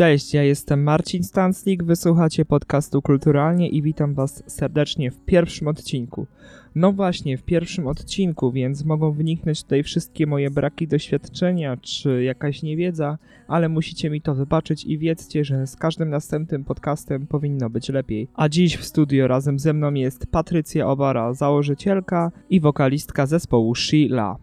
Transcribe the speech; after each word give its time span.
Cześć, 0.00 0.34
ja 0.34 0.42
jestem 0.42 0.82
Marcin 0.82 1.24
Stanslik, 1.24 1.84
wysłuchacie 1.84 2.44
podcastu 2.44 3.02
Kulturalnie 3.02 3.68
i 3.68 3.82
witam 3.82 4.14
Was 4.14 4.42
serdecznie 4.46 5.10
w 5.10 5.24
pierwszym 5.24 5.68
odcinku. 5.68 6.26
No 6.74 6.92
właśnie, 6.92 7.38
w 7.38 7.42
pierwszym 7.42 7.86
odcinku, 7.86 8.52
więc 8.52 8.84
mogą 8.84 9.12
wyniknąć 9.12 9.62
tutaj 9.62 9.82
wszystkie 9.82 10.26
moje 10.26 10.50
braki 10.50 10.88
doświadczenia 10.88 11.76
czy 11.76 12.22
jakaś 12.22 12.62
niewiedza, 12.62 13.18
ale 13.48 13.68
musicie 13.68 14.10
mi 14.10 14.20
to 14.20 14.34
wybaczyć 14.34 14.84
i 14.84 14.98
wiedzcie, 14.98 15.44
że 15.44 15.66
z 15.66 15.76
każdym 15.76 16.10
następnym 16.10 16.64
podcastem 16.64 17.26
powinno 17.26 17.70
być 17.70 17.88
lepiej. 17.88 18.28
A 18.34 18.48
dziś 18.48 18.76
w 18.76 18.84
studio 18.84 19.28
razem 19.28 19.58
ze 19.58 19.72
mną 19.72 19.94
jest 19.94 20.26
Patrycja 20.26 20.86
Obara, 20.86 21.34
założycielka 21.34 22.32
i 22.50 22.60
wokalistka 22.60 23.26
zespołu 23.26 23.74
Sheila. 23.74 24.36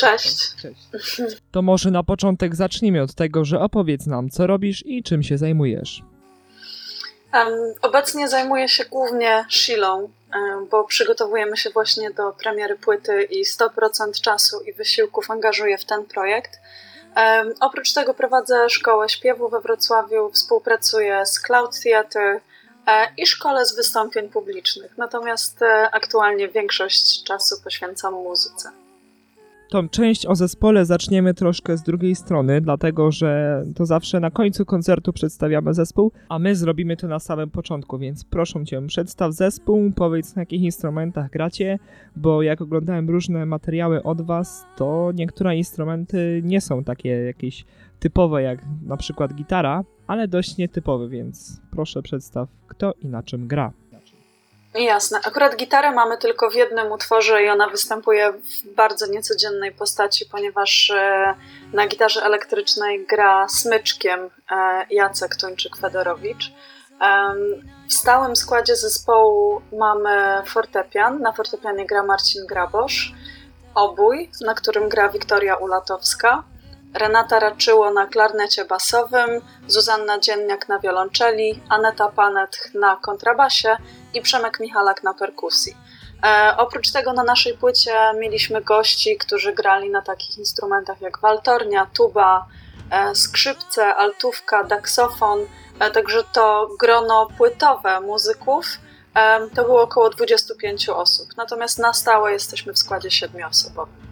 Cześć. 0.00 0.38
Cześć. 0.62 1.22
To 1.52 1.62
może 1.62 1.90
na 1.90 2.02
początek 2.02 2.56
zacznijmy 2.56 3.02
od 3.02 3.14
tego, 3.14 3.44
że 3.44 3.60
opowiedz 3.60 4.06
nam, 4.06 4.30
co 4.30 4.46
robisz 4.46 4.86
i 4.86 5.02
czym 5.02 5.22
się 5.22 5.38
zajmujesz. 5.38 6.02
Um, 7.34 7.48
obecnie 7.82 8.28
zajmuję 8.28 8.68
się 8.68 8.84
głównie 8.84 9.44
Shilą, 9.50 9.98
um, 9.98 10.66
bo 10.70 10.84
przygotowujemy 10.84 11.56
się 11.56 11.70
właśnie 11.70 12.10
do 12.10 12.32
premiery 12.32 12.76
płyty 12.76 13.22
i 13.22 13.44
100% 13.44 14.20
czasu 14.20 14.60
i 14.60 14.72
wysiłków 14.72 15.30
angażuję 15.30 15.78
w 15.78 15.84
ten 15.84 16.04
projekt. 16.04 16.60
Um, 17.16 17.54
oprócz 17.60 17.92
tego 17.92 18.14
prowadzę 18.14 18.70
szkołę 18.70 19.08
śpiewu 19.08 19.48
we 19.48 19.60
Wrocławiu, 19.60 20.30
współpracuję 20.30 21.26
z 21.26 21.40
Cloud 21.40 21.80
Theatre 21.82 22.40
e, 22.86 23.08
i 23.16 23.26
szkole 23.26 23.66
z 23.66 23.76
wystąpień 23.76 24.28
publicznych. 24.28 24.98
Natomiast 24.98 25.62
e, 25.62 25.90
aktualnie 25.90 26.48
większość 26.48 27.24
czasu 27.24 27.54
poświęcam 27.64 28.14
muzyce. 28.14 28.70
Tą 29.70 29.88
część 29.88 30.26
o 30.26 30.34
zespole 30.34 30.84
zaczniemy 30.84 31.34
troszkę 31.34 31.76
z 31.76 31.82
drugiej 31.82 32.14
strony, 32.14 32.60
dlatego 32.60 33.12
że 33.12 33.62
to 33.74 33.86
zawsze 33.86 34.20
na 34.20 34.30
końcu 34.30 34.64
koncertu 34.64 35.12
przedstawiamy 35.12 35.74
zespół, 35.74 36.12
a 36.28 36.38
my 36.38 36.56
zrobimy 36.56 36.96
to 36.96 37.08
na 37.08 37.18
samym 37.18 37.50
początku, 37.50 37.98
więc 37.98 38.24
proszę 38.24 38.64
cię, 38.64 38.86
przedstaw 38.86 39.32
zespół, 39.32 39.92
powiedz 39.96 40.36
na 40.36 40.42
jakich 40.42 40.62
instrumentach 40.62 41.30
gracie, 41.30 41.78
bo 42.16 42.42
jak 42.42 42.60
oglądałem 42.60 43.10
różne 43.10 43.46
materiały 43.46 44.02
od 44.02 44.22
was, 44.22 44.66
to 44.76 45.12
niektóre 45.14 45.56
instrumenty 45.56 46.40
nie 46.44 46.60
są 46.60 46.84
takie 46.84 47.08
jakieś 47.08 47.64
typowe 48.00 48.42
jak 48.42 48.64
na 48.86 48.96
przykład 48.96 49.34
gitara, 49.34 49.84
ale 50.06 50.28
dość 50.28 50.56
nietypowe, 50.56 51.08
więc 51.08 51.60
proszę 51.70 52.02
przedstaw 52.02 52.48
kto 52.68 52.94
i 53.02 53.06
na 53.06 53.22
czym 53.22 53.46
gra. 53.46 53.72
Jasne. 54.74 55.20
Akurat 55.24 55.56
gitarę 55.56 55.92
mamy 55.92 56.18
tylko 56.18 56.50
w 56.50 56.54
jednym 56.54 56.92
utworze 56.92 57.42
i 57.42 57.48
ona 57.48 57.68
występuje 57.68 58.32
w 58.32 58.74
bardzo 58.74 59.06
niecodziennej 59.06 59.72
postaci, 59.72 60.26
ponieważ 60.26 60.90
e, 60.90 61.34
na 61.72 61.86
gitarze 61.86 62.22
elektrycznej 62.22 63.06
gra 63.06 63.48
smyczkiem 63.48 64.30
e, 64.50 64.86
Jacek 64.90 65.36
Tuńczyk-Fedorowicz. 65.36 66.52
W 67.88 67.92
stałym 67.92 68.36
składzie 68.36 68.76
zespołu 68.76 69.62
mamy 69.72 70.42
fortepian. 70.46 71.20
Na 71.20 71.32
fortepianie 71.32 71.86
gra 71.86 72.02
Marcin 72.02 72.46
Grabosz, 72.46 73.14
obój, 73.74 74.30
na 74.40 74.54
którym 74.54 74.88
gra 74.88 75.08
Wiktoria 75.08 75.56
Ulatowska, 75.56 76.42
Renata 76.94 77.38
Raczyło 77.38 77.90
na 77.90 78.06
klarnecie 78.06 78.64
basowym, 78.64 79.30
Zuzanna 79.66 80.18
Dzienniak 80.18 80.68
na 80.68 80.78
wiolonczeli, 80.78 81.62
Aneta 81.68 82.08
Panet 82.08 82.70
na 82.74 82.96
kontrabasie 82.96 83.76
i 84.14 84.20
Przemek 84.20 84.60
Michalak 84.60 85.02
na 85.02 85.14
perkusji. 85.14 85.76
E, 86.24 86.54
oprócz 86.56 86.90
tego 86.90 87.12
na 87.12 87.24
naszej 87.24 87.58
płycie 87.58 87.92
mieliśmy 88.20 88.62
gości, 88.62 89.16
którzy 89.16 89.52
grali 89.52 89.90
na 89.90 90.02
takich 90.02 90.38
instrumentach 90.38 91.00
jak 91.00 91.18
waltornia, 91.18 91.86
tuba, 91.94 92.46
e, 92.90 93.14
skrzypce, 93.14 93.94
altówka, 93.94 94.64
daksofon, 94.64 95.40
e, 95.78 95.90
także 95.90 96.24
to 96.32 96.70
grono 96.80 97.28
płytowe 97.38 98.00
muzyków 98.00 98.66
e, 99.14 99.48
to 99.54 99.64
było 99.64 99.82
około 99.82 100.10
25 100.10 100.88
osób. 100.88 101.28
Natomiast 101.36 101.78
na 101.78 101.92
stałe 101.92 102.32
jesteśmy 102.32 102.72
w 102.72 102.78
składzie 102.78 103.10
siedmioosobowym. 103.10 104.10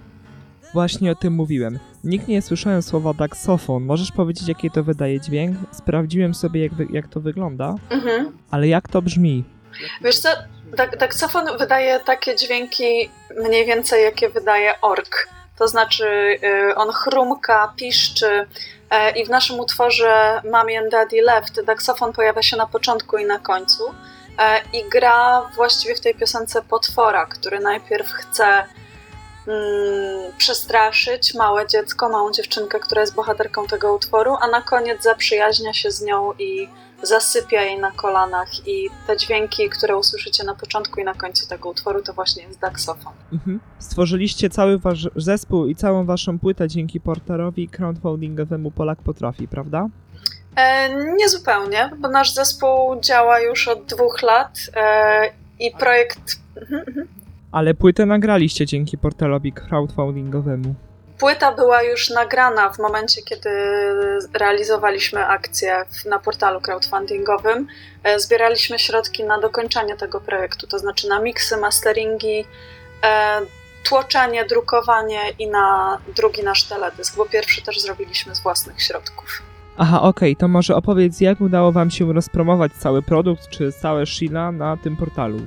Właśnie 0.73 1.13
o 1.13 1.15
tym 1.15 1.33
mówiłem. 1.33 1.79
Nikt 2.09 2.29
nie 2.29 2.43
słyszałem 2.43 2.83
słowa 2.83 3.15
daksofon. 3.15 3.85
Możesz 3.85 4.13
powiedzieć, 4.13 4.49
jaki 4.49 4.71
to 4.71 4.83
wydaje 4.85 5.21
dźwięk? 5.21 5.57
Sprawdziłem 5.73 6.35
sobie, 6.35 6.63
jak, 6.63 6.73
jak 6.93 7.09
to 7.09 7.21
wygląda, 7.21 7.75
Mhm. 7.91 8.39
ale 8.51 8.69
jak 8.69 8.89
to 8.89 9.03
brzmi? 9.03 9.45
Wiesz 10.01 10.19
co, 10.19 10.29
dak- 10.77 10.97
daksofon 10.97 11.45
wydaje 11.59 12.01
takie 12.01 12.37
dźwięki 12.37 13.11
mniej 13.49 13.67
więcej 13.67 14.05
jakie 14.05 14.29
wydaje 14.29 14.81
ork. 14.81 15.29
To 15.59 15.69
znaczy 15.69 16.05
y, 16.71 16.75
on 16.75 16.93
chrumka, 16.93 17.73
piszczy 17.77 18.47
e, 18.91 19.11
i 19.19 19.27
w 19.27 19.29
naszym 19.29 19.61
utworze 19.61 20.41
Mommy 20.53 20.79
and 20.79 20.91
Daddy 20.91 21.23
Left 21.23 21.65
daksofon 21.65 22.13
pojawia 22.13 22.43
się 22.43 22.57
na 22.57 22.67
początku 22.67 23.17
i 23.19 23.25
na 23.25 23.39
końcu 23.39 23.83
e, 24.39 24.61
i 24.73 24.89
gra 24.91 25.43
właściwie 25.57 25.95
w 25.95 26.01
tej 26.01 26.15
piosence 26.15 26.63
potwora, 26.63 27.27
który 27.27 27.61
najpierw 27.61 28.11
chce 28.13 28.65
mm, 29.49 30.33
przestraszyć 30.39 31.35
małe 31.35 31.67
dziecko, 31.67 32.09
małą 32.09 32.33
dziewczynkę, 32.33 32.81
która 32.81 33.01
jest 33.01 33.15
bohaterką 33.15 33.67
tego 33.67 33.95
utworu, 33.95 34.37
a 34.41 34.49
na 34.49 34.63
koniec 34.63 35.03
zaprzyjaźnia 35.03 35.73
się 35.73 35.91
z 35.91 36.03
nią 36.03 36.33
i 36.39 36.69
zasypia 37.03 37.63
jej 37.63 37.79
na 37.81 37.91
kolanach 37.91 38.69
i 38.69 38.91
te 39.07 39.17
dźwięki, 39.17 39.69
które 39.69 39.97
usłyszycie 39.97 40.45
na 40.45 40.55
początku 40.55 41.01
i 41.01 41.05
na 41.05 41.15
końcu 41.15 41.49
tego 41.49 41.69
utworu, 41.69 42.03
to 42.03 42.13
właśnie 42.13 42.43
jest 42.43 42.59
daksofon. 42.59 43.13
Mhm. 43.33 43.61
Stworzyliście 43.79 44.51
cały 44.51 44.79
wasz 44.79 45.09
zespół 45.17 45.67
i 45.67 45.75
całą 45.75 46.07
waszą 46.07 46.39
płytę 46.39 46.69
dzięki 46.69 47.01
porterowi 47.01 47.69
crowdfundingowemu 47.69 48.71
Polak 48.71 49.03
Potrafi, 49.03 49.49
prawda? 49.49 49.89
E, 50.57 50.89
nie 51.15 51.29
zupełnie, 51.29 51.91
bo 51.99 52.09
nasz 52.09 52.35
zespół 52.35 53.01
działa 53.01 53.41
już 53.41 53.69
od 53.69 53.85
dwóch 53.85 54.23
lat 54.23 54.59
e, 54.77 55.31
i 55.61 55.71
projekt... 55.71 56.21
Mhm, 56.57 56.85
mhm. 56.89 57.09
Ale 57.53 57.75
płytę 57.75 58.07
nagraliście 58.07 58.67
dzięki 58.67 58.99
portalowi 58.99 59.53
crowdfundingowemu. 59.53 60.75
Płyta 61.19 61.53
była 61.55 61.83
już 61.83 62.11
nagrana 62.11 62.71
w 62.71 62.79
momencie, 62.79 63.23
kiedy 63.23 63.51
realizowaliśmy 64.35 65.27
akcję 65.27 65.85
na 66.09 66.19
portalu 66.19 66.61
crowdfundingowym. 66.61 67.67
E, 68.05 68.21
Zbieraliśmy 68.21 68.79
środki 68.79 69.25
na 69.25 69.41
dokończenie 69.41 69.97
tego 69.97 70.21
projektu, 70.21 70.67
to 70.67 70.79
znaczy 70.79 71.09
na 71.09 71.21
miksy, 71.21 71.57
masteringi, 71.57 72.45
e, 73.05 73.41
tłoczenie, 73.89 74.45
drukowanie 74.45 75.21
i 75.39 75.49
na 75.51 75.99
drugi 76.17 76.43
nasz 76.43 76.65
teledysk, 76.65 77.17
bo 77.17 77.27
pierwszy 77.27 77.63
też 77.63 77.81
zrobiliśmy 77.81 78.35
z 78.35 78.41
własnych 78.41 78.83
środków. 78.83 79.43
Aha, 79.77 80.03
okej, 80.03 80.37
to 80.37 80.49
może 80.49 80.77
opowiedz, 80.77 81.21
jak 81.21 81.41
udało 81.41 81.73
wam 81.73 81.91
się 81.91 82.13
rozpromować 82.13 82.73
cały 82.73 83.03
produkt, 83.03 83.49
czy 83.49 83.73
całe 83.73 84.07
Sheila 84.07 84.53
na 84.53 84.77
tym 84.77 84.97
portalu? 84.97 85.39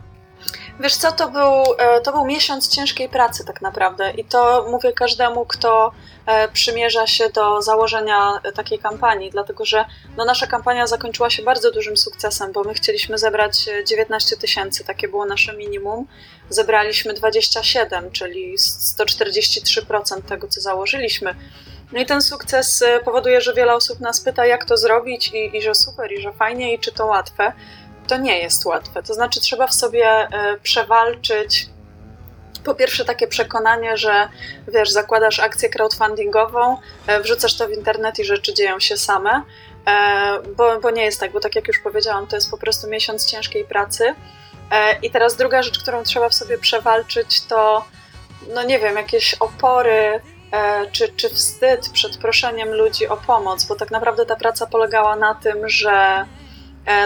Wiesz 0.80 0.96
co, 0.96 1.12
to 1.12 1.30
był, 1.30 1.76
e, 1.78 2.02
to 2.02 2.12
był 2.12 2.26
miesiąc 2.26 2.68
ciężkiej 2.68 3.10
pracy 3.10 3.46
tak 3.46 3.62
naprawdę 3.62 4.12
i 4.12 4.26
to 4.26 4.66
mówię 4.72 4.94
każdemu, 4.94 5.46
kto 5.46 5.92
e, 6.26 6.48
przymierza 6.48 7.08
się 7.08 7.30
do 7.30 7.62
założenia 7.62 8.40
e, 8.44 8.52
takiej 8.52 8.80
kampanii, 8.80 9.32
dlatego 9.32 9.66
że 9.66 9.86
no, 10.18 10.26
nasza 10.26 10.48
kampania 10.48 10.88
zakończyła 10.88 11.30
się 11.30 11.44
bardzo 11.44 11.72
dużym 11.72 11.98
sukcesem, 11.98 12.52
bo 12.52 12.64
my 12.64 12.74
chcieliśmy 12.74 13.18
zebrać 13.18 13.68
e, 13.68 13.86
19 13.86 14.38
tysięcy, 14.38 14.84
takie 14.84 15.08
było 15.08 15.26
nasze 15.26 15.58
minimum. 15.58 16.08
Zebraliśmy 16.50 17.14
27, 17.14 18.12
czyli 18.12 18.58
143% 18.58 20.22
tego, 20.22 20.48
co 20.48 20.62
założyliśmy. 20.62 21.36
No 21.92 22.00
i 22.00 22.06
ten 22.06 22.22
sukces 22.22 22.84
powoduje, 23.06 23.42
że 23.42 23.54
wiele 23.54 23.74
osób 23.76 24.00
nas 24.00 24.22
pyta, 24.22 24.46
jak 24.46 24.66
to 24.66 24.78
zrobić 24.78 25.32
i, 25.34 25.58
i 25.58 25.62
że 25.62 25.76
super, 25.76 26.12
i 26.12 26.22
że 26.22 26.34
fajnie, 26.34 26.74
i 26.74 26.80
czy 26.80 26.92
to 26.92 27.06
łatwe 27.06 27.54
to 28.08 28.18
nie 28.18 28.40
jest 28.40 28.66
łatwe. 28.66 29.04
To 29.04 29.14
znaczy, 29.14 29.40
trzeba 29.40 29.68
w 29.68 29.74
sobie 29.74 30.08
e, 30.08 30.58
przewalczyć. 30.64 31.70
Po 32.66 32.76
pierwsze, 32.76 33.06
takie 33.06 33.28
przekonanie, 33.28 33.98
że 33.98 34.30
wiesz, 34.68 34.90
zakładasz 34.90 35.40
akcję 35.40 35.70
crowdfundingową, 35.70 36.78
e, 37.08 37.22
wrzucasz 37.22 37.58
to 37.58 37.68
w 37.68 37.72
internet 37.72 38.20
i 38.20 38.24
rzeczy 38.24 38.54
dzieją 38.54 38.80
się 38.80 38.98
same, 38.98 39.44
e, 39.88 40.40
bo, 40.58 40.80
bo 40.80 40.92
nie 40.92 41.04
jest 41.04 41.20
tak, 41.20 41.32
bo 41.32 41.40
tak 41.40 41.56
jak 41.56 41.68
już 41.68 41.80
powiedziałam, 41.80 42.28
to 42.28 42.36
jest 42.36 42.52
po 42.52 42.58
prostu 42.58 42.88
miesiąc 42.88 43.26
ciężkiej 43.26 43.66
pracy. 43.66 44.16
I 45.02 45.12
teraz 45.12 45.36
druga 45.36 45.64
rzecz, 45.64 45.80
którą 45.80 46.04
trzeba 46.04 46.30
w 46.30 46.34
sobie 46.34 46.58
przewalczyć, 46.58 47.42
to 47.42 47.86
no 48.54 48.64
nie 48.64 48.80
wiem, 48.80 48.96
jakieś 48.96 49.34
opory 49.34 50.22
czy, 50.92 51.10
czy 51.10 51.30
wstyd 51.30 51.90
przed 51.90 52.18
proszeniem 52.18 52.74
ludzi 52.74 53.08
o 53.08 53.18
pomoc, 53.18 53.66
bo 53.66 53.76
tak 53.76 53.92
naprawdę 53.92 54.26
ta 54.26 54.36
praca 54.36 54.68
polegała 54.68 55.16
na 55.16 55.36
tym, 55.36 55.70
że 55.70 56.26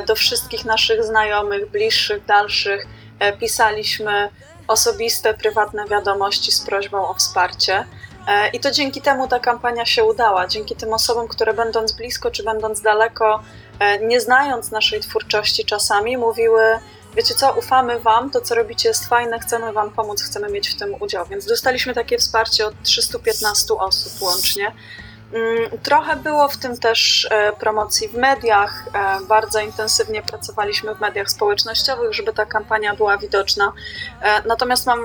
do 0.07 0.16
wszystkich 0.16 0.66
naszych 0.66 1.04
znajomych, 1.04 1.72
bliższych, 1.72 2.25
dalszych 2.25 2.88
e, 3.19 3.38
pisaliśmy 3.38 4.30
osobiste, 4.68 5.33
prywatne 5.33 5.86
wiadomości 5.86 6.51
z 6.51 6.62
prośbą 6.62 7.07
o 7.07 7.13
wsparcie. 7.13 7.86
E, 8.27 8.50
I 8.50 8.60
to 8.60 8.72
dzięki 8.72 9.01
temu 9.01 9.27
ta 9.27 9.39
kampania 9.39 9.86
się 9.86 10.04
udała. 10.04 10.48
Dzięki 10.48 10.75
tym 10.75 10.94
osobom, 10.94 11.27
które 11.27 11.54
będąc 11.54 11.92
blisko 11.92 12.31
czy 12.31 12.44
będąc 12.44 12.81
daleko, 12.81 13.44
e, 13.80 14.00
nie 14.00 14.22
znając 14.22 14.72
naszej 14.72 15.00
twórczości 15.00 15.66
czasami, 15.66 16.18
mówiły: 16.18 16.80
Wiecie 17.16 17.33
co, 17.33 17.54
ufamy 17.54 18.00
Wam, 18.00 18.30
to 18.30 18.42
co 18.42 18.56
robicie 18.56 18.89
jest 18.89 19.06
fajne, 19.06 19.39
chcemy 19.39 19.74
Wam 19.74 19.92
pomóc, 19.92 20.24
chcemy 20.24 20.50
mieć 20.50 20.69
w 20.69 20.75
tym 20.75 20.95
udział. 21.00 21.25
Więc 21.25 21.45
dostaliśmy 21.45 21.94
takie 21.94 22.18
wsparcie 22.18 22.66
od 22.66 22.83
315 22.83 23.74
osób 23.74 24.22
łącznie. 24.22 24.72
Mm, 25.33 25.80
Trochę 25.83 26.16
było 26.16 26.48
w 26.48 26.57
tym 26.57 26.77
też 26.77 27.27
e, 27.31 27.54
promocji 27.60 28.07
w 28.07 28.13
mediach. 28.13 28.88
E, 28.94 29.25
Bardzo 29.27 29.60
intensywnie 29.60 30.22
pracowaliśmy 30.22 30.95
w 30.95 31.00
mediach 31.01 31.30
społecznościowych, 31.30 32.13
żeby 32.13 32.33
ta 32.33 32.45
kampania 32.45 32.95
była 32.95 33.18
widoczna. 33.18 33.72
E, 34.22 34.48
Natomiast 34.48 34.88
mam 34.88 35.00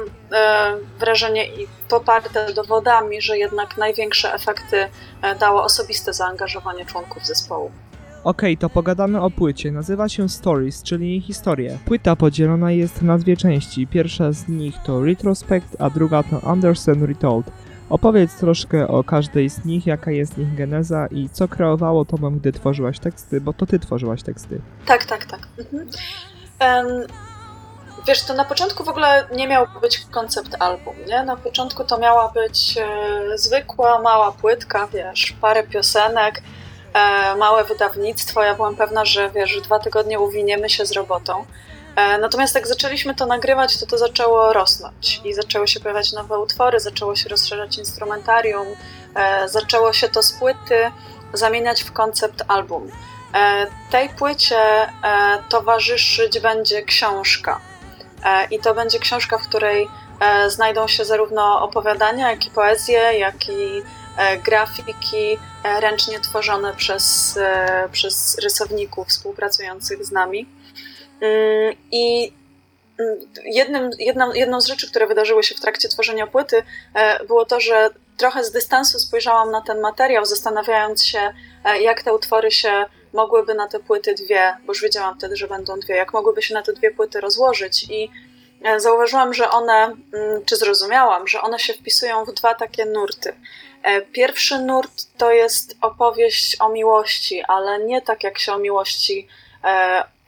wrażenie 0.98 1.46
i 1.46 1.66
poparte 1.88 2.52
dowodami, 2.54 3.22
że 3.22 3.38
jednak 3.38 3.76
największe 3.76 4.34
efekty 4.34 4.88
dało 5.40 5.62
osobiste 5.62 6.12
zaangażowanie 6.12 6.86
członków 6.86 7.26
zespołu. 7.26 7.70
Okej, 8.24 8.56
to 8.58 8.70
pogadamy 8.70 9.20
o 9.20 9.30
płycie. 9.30 9.70
Nazywa 9.72 10.08
się 10.08 10.28
Stories, 10.28 10.82
czyli 10.82 11.20
historie. 11.20 11.78
Płyta 11.86 12.16
podzielona 12.16 12.70
jest 12.70 13.02
na 13.02 13.18
dwie 13.18 13.36
części. 13.36 13.86
Pierwsza 13.86 14.32
z 14.32 14.48
nich 14.48 14.74
to 14.86 15.04
Retrospect, 15.04 15.76
a 15.78 15.90
druga 15.90 16.22
to 16.22 16.40
Anderson 16.50 17.06
Retold. 17.06 17.46
Opowiedz 17.90 18.34
troszkę 18.34 18.88
o 18.88 19.04
każdej 19.04 19.50
z 19.50 19.64
nich, 19.64 19.86
jaka 19.86 20.10
jest 20.10 20.38
ich 20.38 20.54
geneza 20.54 21.06
i 21.06 21.28
co 21.28 21.48
kreowało 21.48 22.04
tobą, 22.04 22.38
gdy 22.38 22.52
tworzyłaś 22.52 22.98
teksty, 22.98 23.40
bo 23.40 23.52
to 23.52 23.66
ty 23.66 23.78
tworzyłaś 23.78 24.22
teksty. 24.22 24.60
Tak, 24.86 25.04
tak, 25.04 25.24
tak. 25.24 25.40
Mhm. 25.58 25.88
Em, 26.58 26.86
wiesz, 28.06 28.22
to 28.24 28.34
na 28.34 28.44
początku 28.44 28.84
w 28.84 28.88
ogóle 28.88 29.26
nie 29.36 29.48
miał 29.48 29.66
być 29.80 30.06
koncept 30.10 30.56
album, 30.62 30.94
nie? 31.08 31.22
Na 31.22 31.36
początku 31.36 31.84
to 31.84 31.98
miała 31.98 32.28
być 32.28 32.78
e, 32.78 33.38
zwykła, 33.38 34.02
mała 34.02 34.32
płytka, 34.32 34.86
wiesz, 34.92 35.34
parę 35.40 35.62
piosenek, 35.62 36.42
e, 36.94 37.36
małe 37.36 37.64
wydawnictwo. 37.64 38.42
Ja 38.42 38.54
byłam 38.54 38.76
pewna, 38.76 39.04
że 39.04 39.30
wiesz, 39.30 39.60
dwa 39.60 39.78
tygodnie 39.78 40.20
uwiniemy 40.20 40.70
się 40.70 40.86
z 40.86 40.92
robotą. 40.92 41.44
E, 42.00 42.18
natomiast 42.18 42.54
jak 42.54 42.66
zaczęliśmy 42.66 43.14
to 43.14 43.26
nagrywać, 43.26 43.76
to 43.78 43.86
to 43.86 43.98
zaczęło 43.98 44.52
rosnąć 44.52 45.20
i 45.24 45.34
zaczęły 45.34 45.68
się 45.68 45.80
pojawiać 45.80 46.12
nowe 46.12 46.38
utwory, 46.38 46.80
zaczęło 46.80 47.16
się 47.16 47.28
rozszerzać 47.28 47.78
instrumentarium, 47.78 48.66
e, 49.14 49.48
zaczęło 49.48 49.92
się 49.92 50.08
to 50.08 50.22
z 50.22 50.32
płyty 50.32 50.90
zamieniać 51.32 51.82
w 51.82 51.92
koncept 51.92 52.42
album. 52.48 52.90
E, 53.34 53.66
Tej 53.90 54.08
płycie 54.08 54.58
towarzyszyć 55.48 56.40
będzie 56.40 56.82
książka. 56.82 57.60
I 58.50 58.58
to 58.58 58.74
będzie 58.74 58.98
książka, 58.98 59.38
w 59.38 59.48
której 59.48 59.88
znajdą 60.48 60.88
się 60.88 61.04
zarówno 61.04 61.62
opowiadania, 61.62 62.30
jak 62.30 62.46
i 62.46 62.50
poezje, 62.50 62.98
jak 62.98 63.48
i 63.48 63.82
grafiki 64.44 65.38
ręcznie 65.80 66.20
tworzone 66.20 66.74
przez, 66.74 67.38
przez 67.92 68.38
rysowników 68.38 69.08
współpracujących 69.08 70.04
z 70.04 70.12
nami. 70.12 70.46
Mm, 71.20 71.74
I 71.90 72.32
mm, 72.98 73.18
jednym, 73.44 73.90
jedną, 73.98 74.32
jedną 74.32 74.60
z 74.60 74.66
rzeczy, 74.66 74.90
które 74.90 75.06
wydarzyły 75.06 75.42
się 75.42 75.54
w 75.54 75.60
trakcie 75.60 75.88
tworzenia 75.88 76.26
płyty, 76.26 76.62
e, 76.94 77.24
było 77.24 77.44
to, 77.44 77.60
że 77.60 77.90
trochę 78.16 78.44
z 78.44 78.52
dystansu 78.52 78.98
spojrzałam 78.98 79.50
na 79.50 79.60
ten 79.60 79.80
materiał, 79.80 80.24
zastanawiając 80.24 81.04
się, 81.04 81.32
e, 81.64 81.82
jak 81.82 82.02
te 82.02 82.14
utwory 82.14 82.50
się 82.50 82.84
mogłyby 83.12 83.54
na 83.54 83.68
te 83.68 83.78
płyty 83.78 84.14
dwie, 84.14 84.56
bo 84.66 84.72
już 84.72 84.82
wiedziałam 84.82 85.18
wtedy, 85.18 85.36
że 85.36 85.48
będą 85.48 85.80
dwie, 85.80 85.94
jak 85.96 86.12
mogłyby 86.12 86.42
się 86.42 86.54
na 86.54 86.62
te 86.62 86.72
dwie 86.72 86.90
płyty 86.90 87.20
rozłożyć 87.20 87.82
i 87.90 88.10
e, 88.64 88.80
zauważyłam, 88.80 89.34
że 89.34 89.50
one, 89.50 89.96
mm, 90.12 90.44
czy 90.44 90.56
zrozumiałam, 90.56 91.28
że 91.28 91.40
one 91.40 91.58
się 91.58 91.74
wpisują 91.74 92.24
w 92.24 92.32
dwa 92.32 92.54
takie 92.54 92.84
nurty. 92.84 93.32
Pierwszy 94.12 94.58
nurt 94.58 94.92
to 95.18 95.32
jest 95.32 95.76
opowieść 95.80 96.56
o 96.60 96.68
miłości, 96.68 97.42
ale 97.48 97.84
nie 97.84 98.02
tak 98.02 98.24
jak 98.24 98.38
się 98.38 98.52
o 98.52 98.58
miłości 98.58 99.28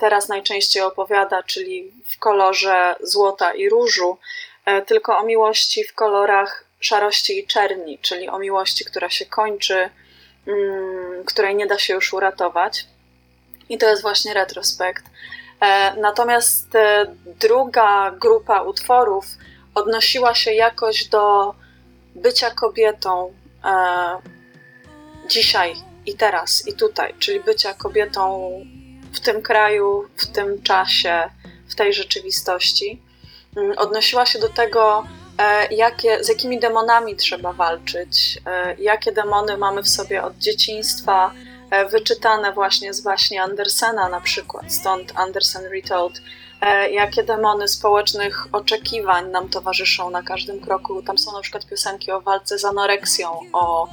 teraz 0.02 0.28
najczęściej 0.28 0.82
opowiada, 0.82 1.42
czyli 1.42 1.92
w 2.04 2.18
kolorze 2.18 2.94
złota 3.02 3.54
i 3.54 3.68
różu, 3.68 4.18
e, 4.64 4.82
tylko 4.82 5.18
o 5.18 5.24
miłości 5.24 5.84
w 5.84 5.94
kolorach 5.94 6.64
szarości 6.80 7.38
i 7.38 7.46
czerni, 7.46 7.98
czyli 7.98 8.28
o 8.28 8.38
miłości, 8.38 8.84
która 8.84 9.10
się 9.10 9.26
kończy, 9.26 9.90
mm, 10.46 11.24
której 11.24 11.54
nie 11.54 11.66
da 11.66 11.78
się 11.78 11.94
już 11.94 12.12
uratować. 12.12 12.86
I 13.68 13.78
to 13.78 13.88
jest 13.88 14.02
właśnie 14.02 14.34
retrospekt. 14.34 15.04
E, 15.60 15.96
Natomiast 15.96 16.74
e, 16.74 17.06
druga 17.26 18.10
grupa 18.10 18.62
utworów 18.62 19.24
odnosiła 19.74 20.34
się 20.34 20.52
jakoś 20.52 21.04
do 21.04 21.54
bycia 22.14 22.50
kobietą 22.50 23.32
e, 23.64 23.72
dzisiaj 25.28 25.74
i 26.06 26.14
teraz 26.16 26.68
i 26.68 26.72
tutaj, 26.72 27.14
czyli 27.18 27.40
bycia 27.40 27.74
kobietą 27.74 28.52
w 29.12 29.20
tym 29.20 29.42
kraju, 29.42 30.08
w 30.16 30.26
tym 30.26 30.62
czasie, 30.62 31.30
w 31.68 31.74
tej 31.74 31.94
rzeczywistości. 31.94 33.02
Mm, 33.56 33.78
Odnosiła 33.78 34.26
się 34.26 34.38
do 34.38 34.48
tego, 34.48 35.04
e, 35.38 35.74
jakie, 35.74 36.24
z 36.24 36.28
jakimi 36.28 36.60
demonami 36.60 37.16
trzeba 37.16 37.52
walczyć, 37.52 38.38
e, 38.46 38.74
jakie 38.78 39.12
demony 39.12 39.56
mamy 39.56 39.82
w 39.82 39.88
sobie 39.88 40.22
od 40.22 40.38
dzieciństwa, 40.38 41.32
e, 41.70 41.86
wyczytane 41.88 42.52
właśnie 42.52 42.94
z 42.94 43.00
baśni 43.00 43.38
Andersena 43.38 44.08
na 44.08 44.20
przykład, 44.20 44.72
stąd 44.72 45.12
Andersen 45.14 45.64
Retold, 45.72 46.22
jakie 46.90 47.22
demony 47.22 47.68
społecznych 47.68 48.46
oczekiwań 48.52 49.30
nam 49.30 49.48
towarzyszą 49.48 50.10
na 50.10 50.22
każdym 50.22 50.60
kroku. 50.60 51.02
Tam 51.02 51.18
są 51.18 51.32
na 51.32 51.40
przykład 51.40 51.66
piosenki 51.66 52.12
o 52.12 52.20
walce 52.20 52.58
z 52.58 52.64
anoreksją, 52.64 53.40
o 53.52 53.88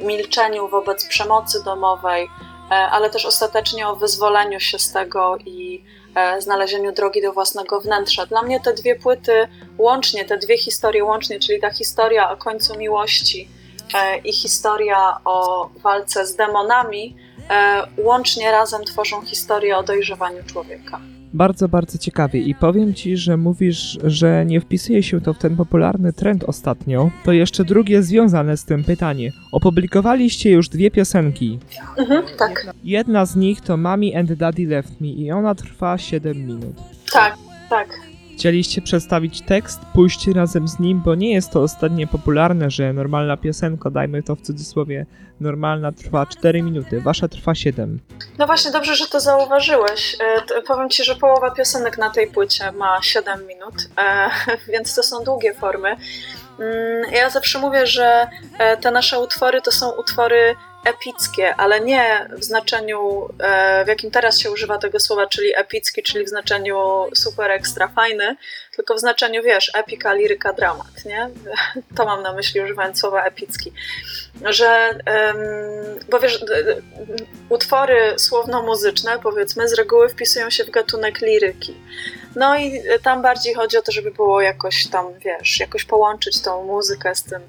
milczeniu 0.00 0.68
wobec 0.68 1.06
przemocy 1.06 1.64
domowej, 1.64 2.28
ale 2.74 3.10
też 3.10 3.26
ostatecznie 3.26 3.88
o 3.88 3.96
wyzwoleniu 3.96 4.60
się 4.60 4.78
z 4.78 4.92
tego 4.92 5.36
i 5.46 5.84
e, 6.14 6.40
znalezieniu 6.42 6.92
drogi 6.92 7.22
do 7.22 7.32
własnego 7.32 7.80
wnętrza. 7.80 8.26
Dla 8.26 8.42
mnie 8.42 8.60
te 8.60 8.74
dwie 8.74 8.96
płyty 8.96 9.48
łącznie, 9.78 10.24
te 10.24 10.38
dwie 10.38 10.58
historie 10.58 11.04
łącznie, 11.04 11.40
czyli 11.40 11.60
ta 11.60 11.70
historia 11.70 12.30
o 12.30 12.36
końcu 12.36 12.78
miłości 12.78 13.48
e, 13.94 14.18
i 14.18 14.32
historia 14.32 15.16
o 15.24 15.68
walce 15.82 16.26
z 16.26 16.36
demonami, 16.36 17.16
e, 17.50 17.86
łącznie 17.98 18.50
razem 18.50 18.84
tworzą 18.84 19.22
historię 19.22 19.76
o 19.76 19.82
dojrzewaniu 19.82 20.44
człowieka. 20.44 21.00
Bardzo, 21.34 21.68
bardzo 21.68 21.98
ciekawie 21.98 22.40
i 22.40 22.54
powiem 22.54 22.94
ci, 22.94 23.16
że 23.16 23.36
mówisz, 23.36 23.98
że 24.04 24.44
nie 24.46 24.60
wpisuje 24.60 25.02
się 25.02 25.20
to 25.20 25.34
w 25.34 25.38
ten 25.38 25.56
popularny 25.56 26.12
trend 26.12 26.44
ostatnio. 26.44 27.10
To 27.24 27.32
jeszcze 27.32 27.64
drugie 27.64 28.02
związane 28.02 28.56
z 28.56 28.64
tym 28.64 28.84
pytanie. 28.84 29.32
Opublikowaliście 29.52 30.50
już 30.50 30.68
dwie 30.68 30.90
piosenki. 30.90 31.58
Mhm, 31.98 32.24
tak, 32.38 32.66
Jedna 32.84 33.26
z 33.26 33.36
nich 33.36 33.60
to 33.60 33.76
Mommy 33.76 34.16
and 34.18 34.32
Daddy 34.32 34.66
Left 34.66 35.00
Me 35.00 35.08
i 35.08 35.30
ona 35.32 35.54
trwa 35.54 35.98
7 35.98 36.46
minut. 36.46 36.76
tak, 37.12 37.36
tak. 37.70 38.09
Chcieliście 38.40 38.82
przedstawić 38.82 39.40
tekst, 39.42 39.80
pójść 39.94 40.26
razem 40.28 40.68
z 40.68 40.78
nim, 40.78 41.02
bo 41.04 41.14
nie 41.14 41.32
jest 41.34 41.50
to 41.50 41.62
ostatnio 41.62 42.06
popularne, 42.06 42.70
że 42.70 42.92
normalna 42.92 43.36
piosenka, 43.36 43.90
dajmy 43.90 44.22
to 44.22 44.36
w 44.36 44.40
cudzysłowie, 44.40 45.06
normalna 45.40 45.92
trwa 45.92 46.26
4 46.26 46.62
minuty, 46.62 47.00
wasza 47.00 47.28
trwa 47.28 47.54
7. 47.54 48.00
No 48.38 48.46
właśnie, 48.46 48.70
dobrze, 48.70 48.94
że 48.96 49.06
to 49.06 49.20
zauważyłeś. 49.20 50.16
E, 50.58 50.62
Powiem 50.62 50.90
ci, 50.90 51.04
że 51.04 51.14
połowa 51.14 51.50
piosenek 51.50 51.98
na 51.98 52.10
tej 52.10 52.26
płycie 52.26 52.72
ma 52.72 53.02
7 53.02 53.46
minut, 53.46 53.74
e, 53.98 54.30
więc 54.72 54.94
to 54.94 55.02
są 55.02 55.24
długie 55.24 55.54
formy. 55.54 55.88
Mm, 56.58 57.12
Ja 57.12 57.30
zawsze 57.30 57.58
mówię, 57.58 57.86
że 57.86 58.26
e, 58.58 58.76
te 58.76 58.90
nasze 58.90 59.18
utwory 59.20 59.62
to 59.62 59.72
są 59.72 59.90
utwory 59.90 60.54
epickie, 60.84 61.54
ale 61.56 61.80
nie 61.80 62.28
w 62.32 62.44
znaczeniu, 62.44 63.28
e, 63.38 63.84
w 63.84 63.88
jakim 63.88 64.10
teraz 64.10 64.38
się 64.38 64.50
używa 64.50 64.78
tego 64.78 65.00
słowa, 65.00 65.26
czyli 65.26 65.56
epicki, 65.56 66.02
czyli 66.02 66.24
w 66.24 66.28
znaczeniu 66.28 67.06
super 67.14 67.50
ekstra 67.50 67.88
fajny, 67.88 68.36
tylko 68.76 68.94
w 68.94 69.00
znaczeniu, 69.00 69.42
wiesz, 69.42 69.70
epika, 69.74 70.12
liryka, 70.14 70.52
dramat, 70.52 71.04
nie? 71.04 71.30
To 71.96 72.04
mam 72.04 72.22
na 72.22 72.32
myśli 72.32 72.60
używając 72.60 73.00
słowa 73.00 73.24
epicki. 73.24 73.72
Że, 74.44 74.98
bo 76.10 76.20
wiesz, 76.20 76.44
utwory 77.48 78.14
słowno-muzyczne, 78.18 79.18
powiedzmy, 79.22 79.68
z 79.68 79.74
reguły 79.74 80.08
wpisują 80.08 80.50
się 80.50 80.64
w 80.64 80.70
gatunek 80.70 81.20
liryki. 81.20 81.74
No 82.36 82.58
i 82.58 82.82
tam 83.02 83.22
bardziej 83.22 83.54
chodzi 83.54 83.76
o 83.76 83.82
to, 83.82 83.92
żeby 83.92 84.10
było 84.10 84.40
jakoś 84.40 84.86
tam, 84.86 85.18
wiesz, 85.18 85.60
jakoś 85.60 85.84
połączyć 85.84 86.42
tą 86.42 86.64
muzykę 86.64 87.14
z 87.14 87.22
tym 87.22 87.42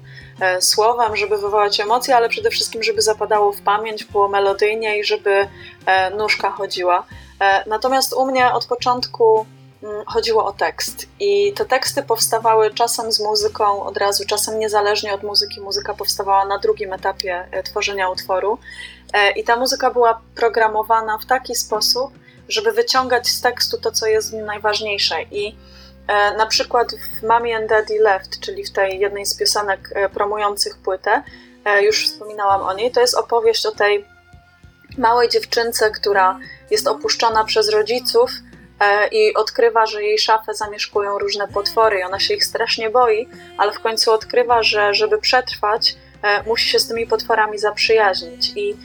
słowem, 0.60 1.16
żeby 1.16 1.38
wywołać 1.38 1.80
emocje, 1.80 2.16
ale 2.16 2.28
przede 2.28 2.50
wszystkim, 2.50 2.82
żeby 2.82 3.02
zapadało 3.02 3.52
w 3.52 3.60
pamięć, 3.60 4.04
było 4.04 4.28
melodyjnie 4.28 4.98
i 4.98 5.04
żeby 5.04 5.48
e, 5.86 6.10
nóżka 6.10 6.50
chodziła. 6.50 7.06
E, 7.40 7.64
natomiast 7.68 8.12
u 8.12 8.26
mnie 8.26 8.52
od 8.52 8.66
początku 8.66 9.46
mm, 9.82 10.04
chodziło 10.06 10.44
o 10.44 10.52
tekst 10.52 11.06
i 11.20 11.52
te 11.52 11.64
teksty 11.64 12.02
powstawały 12.02 12.70
czasem 12.70 13.12
z 13.12 13.20
muzyką 13.20 13.84
od 13.84 13.96
razu, 13.96 14.24
czasem 14.26 14.58
niezależnie 14.58 15.14
od 15.14 15.22
muzyki. 15.22 15.60
Muzyka 15.60 15.94
powstawała 15.94 16.44
na 16.44 16.58
drugim 16.58 16.92
etapie 16.92 17.48
e, 17.50 17.62
tworzenia 17.62 18.10
utworu 18.10 18.58
E, 19.12 19.30
i 19.30 19.44
ta 19.44 19.56
muzyka 19.56 19.90
była 19.90 20.20
programowana 20.34 21.18
w 21.18 21.26
taki 21.26 21.54
sposób, 21.54 22.12
żeby 22.48 22.72
wyciągać 22.72 23.28
z 23.28 23.40
tekstu 23.40 23.78
to, 23.78 23.92
co 23.92 24.06
jest 24.06 24.30
w 24.30 24.34
nim 24.34 24.44
najważniejsze. 24.44 25.22
I 25.22 25.48
e, 25.48 25.54
na 26.38 26.46
przykład 26.46 26.88
w 26.92 27.22
Mommy 27.22 27.56
and 27.56 27.68
Daddy 27.68 27.98
Left, 27.98 28.40
czyli 28.40 28.64
w 28.64 28.72
tej 28.72 29.00
jednej 29.00 29.26
z 29.26 29.36
piosenek 29.36 29.88
e, 29.94 30.08
promujących 30.08 30.76
płytę, 30.76 31.22
e, 31.64 31.82
już 31.82 32.06
wspominałam 32.06 32.62
o 32.62 32.74
niej, 32.74 32.90
to 32.90 33.00
jest 33.00 33.14
opowieść 33.14 33.66
o 33.66 33.70
tej 33.70 34.04
małej 34.98 35.28
dziewczynce, 35.28 35.90
która 35.90 36.38
jest 36.70 36.88
opuszczona 36.88 37.44
przez 37.44 37.68
rodziców 37.68 38.30
e, 38.80 39.08
i 39.08 39.34
odkrywa, 39.34 39.86
że 39.86 40.02
jej 40.02 40.18
szafę 40.18 40.54
zamieszkują 40.54 41.18
różne 41.18 41.48
potwory 41.48 41.98
i 41.98 42.02
ona 42.02 42.20
się 42.20 42.34
ich 42.34 42.44
strasznie 42.44 42.90
boi, 42.90 43.28
ale 43.58 43.72
w 43.72 43.80
końcu 43.80 44.12
odkrywa, 44.12 44.62
że 44.62 44.94
żeby 44.94 45.18
przetrwać, 45.18 45.96
e, 46.22 46.42
musi 46.42 46.68
się 46.68 46.78
z 46.78 46.88
tymi 46.88 47.06
potworami 47.06 47.58
zaprzyjaźnić. 47.58 48.52
I 48.56 48.70
e, 48.72 48.76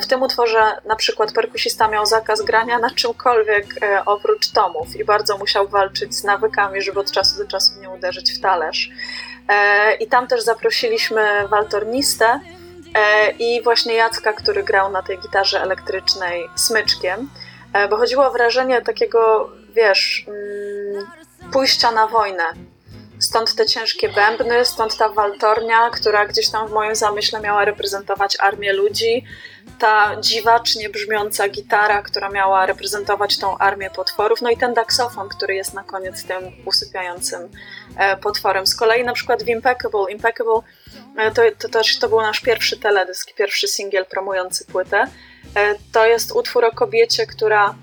w 0.00 0.06
tym 0.06 0.22
utworze 0.22 0.62
na 0.84 0.96
przykład 0.96 1.32
perkusista 1.32 1.88
miał 1.88 2.06
zakaz 2.06 2.42
grania 2.42 2.78
na 2.78 2.90
czymkolwiek 2.90 3.66
e, 3.82 4.04
oprócz 4.04 4.50
tomów 4.50 4.96
i 4.96 5.04
bardzo 5.04 5.38
musiał 5.38 5.68
walczyć 5.68 6.14
z 6.14 6.24
nawykami, 6.24 6.82
żeby 6.82 7.00
od 7.00 7.10
czasu 7.10 7.38
do 7.38 7.46
czasu 7.46 7.80
nie 7.80 7.90
uderzyć 7.90 8.32
w 8.32 8.40
talerz. 8.40 8.90
E, 9.48 9.94
I 9.94 10.06
tam 10.06 10.26
też 10.26 10.42
zaprosiliśmy 10.42 11.48
waltornistę 11.48 12.40
e, 12.94 13.30
i 13.30 13.62
właśnie 13.62 13.94
Jacka, 13.94 14.32
który 14.32 14.62
grał 14.62 14.90
na 14.90 15.02
tej 15.02 15.18
gitarze 15.18 15.62
elektrycznej 15.62 16.48
smyczkiem, 16.56 17.30
e, 17.72 17.88
bo 17.88 17.96
chodziło 17.96 18.26
o 18.26 18.30
wrażenie 18.30 18.82
takiego, 18.82 19.50
wiesz, 19.74 20.26
mm, 20.28 21.06
pójścia 21.52 21.92
na 21.92 22.06
wojnę. 22.06 22.44
Stąd 23.22 23.54
te 23.54 23.66
ciężkie 23.66 24.08
bębny, 24.08 24.64
stąd 24.64 24.96
ta 24.96 25.08
waltornia, 25.08 25.90
która 25.90 26.26
gdzieś 26.26 26.50
tam 26.50 26.68
w 26.68 26.72
moim 26.72 26.94
zamyśle 26.94 27.40
miała 27.40 27.64
reprezentować 27.64 28.36
armię 28.40 28.72
ludzi, 28.72 29.24
ta 29.78 30.16
dziwacznie 30.20 30.88
brzmiąca 30.88 31.48
gitara, 31.48 32.02
która 32.02 32.28
miała 32.28 32.66
reprezentować 32.66 33.38
tą 33.38 33.58
armię 33.58 33.90
potworów, 33.90 34.42
no 34.42 34.50
i 34.50 34.56
ten 34.56 34.74
daksofon, 34.74 35.28
który 35.28 35.54
jest 35.54 35.74
na 35.74 35.84
koniec 35.84 36.24
tym 36.24 36.52
usypiającym 36.66 37.48
e, 37.96 38.16
potworem. 38.16 38.66
Z 38.66 38.74
kolei 38.74 39.04
na 39.04 39.12
przykład 39.12 39.42
w 39.42 39.48
Impeccable, 39.48 40.12
Impeccable 40.12 40.60
e, 41.16 41.30
to, 41.30 41.42
to 41.58 41.68
też 41.68 41.98
to 41.98 42.08
był 42.08 42.20
nasz 42.20 42.40
pierwszy 42.40 42.76
teledysk, 42.76 43.34
pierwszy 43.34 43.68
singiel 43.68 44.06
promujący 44.06 44.64
płytę. 44.64 45.06
E, 45.54 45.74
to 45.92 46.06
jest 46.06 46.32
utwór 46.32 46.64
o 46.64 46.72
kobiecie, 46.72 47.26
która 47.26 47.74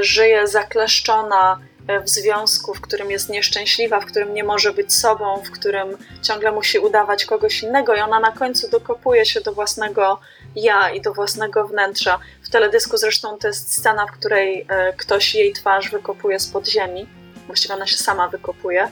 żyje 0.00 0.46
zakleszczona 0.46 1.58
w 2.04 2.08
związku, 2.08 2.74
w 2.74 2.80
którym 2.80 3.10
jest 3.10 3.28
nieszczęśliwa, 3.28 4.00
w 4.00 4.06
którym 4.06 4.34
nie 4.34 4.44
może 4.44 4.72
być 4.72 4.94
sobą, 4.94 5.42
w 5.44 5.50
którym 5.50 5.96
ciągle 6.22 6.52
musi 6.52 6.78
udawać 6.78 7.24
kogoś 7.24 7.62
innego, 7.62 7.94
i 7.94 8.00
ona 8.00 8.20
na 8.20 8.32
końcu 8.32 8.68
dokopuje 8.68 9.26
się 9.26 9.40
do 9.40 9.52
własnego 9.52 10.20
ja 10.56 10.90
i 10.90 11.00
do 11.00 11.14
własnego 11.14 11.68
wnętrza. 11.68 12.18
W 12.42 12.50
teledysku 12.50 12.96
zresztą 12.96 13.38
to 13.38 13.46
jest 13.46 13.72
scena, 13.72 14.06
w 14.06 14.12
której 14.12 14.66
e, 14.68 14.92
ktoś 14.92 15.34
jej 15.34 15.52
twarz 15.52 15.90
wykopuje 15.90 16.40
z 16.40 16.48
podziemi. 16.48 17.06
Właściwie 17.46 17.74
ona 17.74 17.86
się 17.86 17.96
sama 17.96 18.28
wykopuje. 18.28 18.88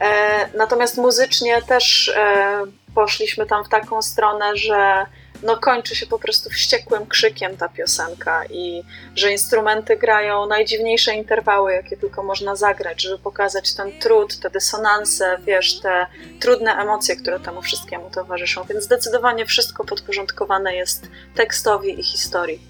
E, 0.00 0.48
natomiast 0.54 0.96
muzycznie 0.96 1.62
też 1.62 2.12
e, 2.16 2.62
poszliśmy 2.94 3.46
tam 3.46 3.64
w 3.64 3.68
taką 3.68 4.02
stronę, 4.02 4.56
że 4.56 5.06
no 5.42 5.56
kończy 5.56 5.96
się 5.96 6.06
po 6.06 6.18
prostu 6.18 6.50
wściekłym 6.50 7.06
krzykiem 7.06 7.56
ta 7.56 7.68
piosenka 7.68 8.44
i 8.44 8.82
że 9.16 9.32
instrumenty 9.32 9.96
grają 9.96 10.46
najdziwniejsze 10.46 11.14
interwały, 11.14 11.72
jakie 11.72 11.96
tylko 11.96 12.22
można 12.22 12.56
zagrać, 12.56 13.02
żeby 13.02 13.18
pokazać 13.18 13.74
ten 13.74 13.92
trud, 14.00 14.38
te 14.38 14.50
dysonanse, 14.50 15.38
wiesz, 15.46 15.80
te 15.80 16.06
trudne 16.40 16.72
emocje, 16.72 17.16
które 17.16 17.40
temu 17.40 17.62
wszystkiemu 17.62 18.10
towarzyszą. 18.10 18.64
Więc 18.64 18.84
zdecydowanie 18.84 19.46
wszystko 19.46 19.84
podporządkowane 19.84 20.74
jest 20.74 21.08
tekstowi 21.34 22.00
i 22.00 22.02
historii. 22.02 22.60